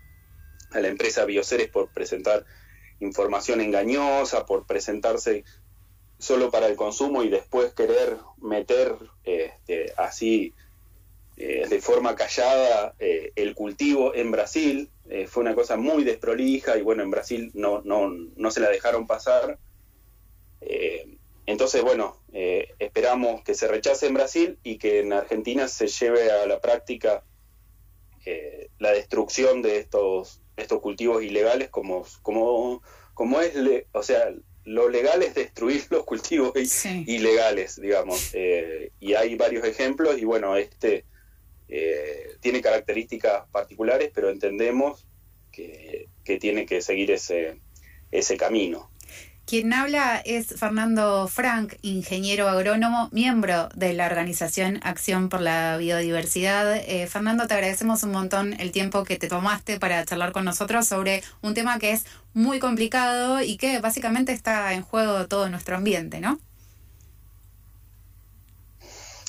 a 0.71 0.81
la 0.81 0.89
empresa 0.89 1.27
Bioceres 1.27 1.69
por 1.69 1.93
presentar 1.93 2.47
información 3.01 3.61
engañosa, 3.61 4.47
por 4.47 4.65
presentarse 4.65 5.45
solo 6.19 6.51
para 6.51 6.69
el 6.69 6.77
consumo 6.77 7.23
y 7.23 7.29
después 7.29 7.75
querer 7.75 8.17
meter 8.41 8.97
este, 9.25 9.93
así 9.99 10.55
eh, 11.37 11.67
de 11.69 11.81
forma 11.83 12.17
callada 12.17 12.95
eh, 12.99 13.33
el 13.37 13.55
cultivo 13.55 14.15
en 14.15 14.31
Brasil. 14.31 14.89
Eh, 15.11 15.27
fue 15.27 15.43
una 15.43 15.55
cosa 15.55 15.77
muy 15.77 16.03
desprolija 16.03 16.79
y 16.79 16.83
bueno, 16.83 17.03
en 17.03 17.11
Brasil 17.11 17.51
no, 17.53 17.83
no, 17.85 18.09
no 18.09 18.51
se 18.51 18.61
la 18.61 18.71
dejaron 18.71 19.07
pasar. 19.07 19.59
Eh, 20.63 21.18
entonces, 21.49 21.81
bueno, 21.81 22.23
eh, 22.35 22.75
esperamos 22.79 23.43
que 23.43 23.55
se 23.55 23.69
rechace 23.69 24.07
en 24.07 24.13
Brasil 24.13 24.59
y 24.63 24.77
que 24.77 25.01
en 25.01 25.15
Argentina 25.15 25.67
se 25.67 25.87
lleve 25.89 26.31
a 26.31 26.47
la 26.47 26.61
práctica 26.61 27.25
eh, 28.27 28.69
la 28.79 28.93
destrucción 28.93 29.63
de 29.63 29.79
estos, 29.79 30.43
estos 30.59 30.83
cultivos 30.83 31.23
ilegales 31.23 31.71
como, 31.71 32.05
como, 32.21 32.83
como 33.15 33.41
es, 33.41 33.55
le, 33.55 33.87
o 33.93 34.03
sea, 34.03 34.31
lo 34.65 34.91
legal 34.91 35.23
es 35.23 35.35
destruir 35.35 35.87
los 35.91 36.05
cultivos 36.05 36.53
sí. 36.67 37.05
ilegales, 37.07 37.81
digamos. 37.81 38.35
Eh, 38.35 38.93
y 39.01 39.15
hay 39.15 39.35
varios 39.37 39.65
ejemplos 39.65 40.19
y 40.19 40.27
bueno, 40.27 40.55
este 40.55 41.07
eh, 41.71 42.37
tiene 42.41 42.61
características 42.61 43.49
particulares, 43.51 44.11
pero 44.15 44.29
entendemos 44.29 45.07
que, 45.51 46.09
que 46.25 46.37
tiene 46.37 46.67
que 46.67 46.83
seguir 46.83 47.11
ese, 47.11 47.59
ese 48.11 48.37
camino. 48.37 48.91
Quien 49.49 49.73
habla 49.73 50.21
es 50.27 50.49
Fernando 50.49 51.27
Frank, 51.27 51.77
ingeniero 51.81 52.51
agrónomo, 52.51 53.09
miembro 53.13 53.71
de 53.75 53.95
la 53.95 54.05
organización 54.05 54.79
Acción 54.83 55.31
por 55.31 55.41
la 55.41 55.79
Biodiversidad. 55.79 56.77
Eh, 56.77 57.07
Fernando, 57.07 57.47
te 57.47 57.55
agradecemos 57.55 58.03
un 58.03 58.13
montón 58.13 58.53
el 58.61 58.73
tiempo 58.73 59.05
que 59.05 59.17
te 59.17 59.27
tomaste 59.27 59.81
para 59.81 60.05
charlar 60.05 60.33
con 60.33 60.45
nosotros 60.45 60.87
sobre 60.87 61.23
un 61.41 61.55
tema 61.55 61.79
que 61.79 61.93
es 61.93 62.05
muy 62.35 62.59
complicado 62.59 63.41
y 63.41 63.57
que 63.57 63.79
básicamente 63.79 64.33
está 64.33 64.75
en 64.75 64.83
juego 64.83 65.27
todo 65.29 65.49
nuestro 65.49 65.77
ambiente, 65.77 66.21
¿no? 66.21 66.39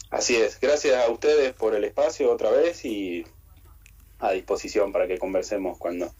Así 0.09 0.35
es. 0.35 0.59
Gracias 0.59 1.01
a 1.01 1.09
ustedes 1.09 1.53
por 1.53 1.75
el 1.75 1.85
espacio 1.85 2.29
otra 2.29 2.51
vez 2.51 2.83
y 2.83 3.23
a 4.19 4.33
disposición 4.33 4.91
para 4.91 5.07
que 5.07 5.17
conversemos 5.17 5.77
cuando, 5.77 6.13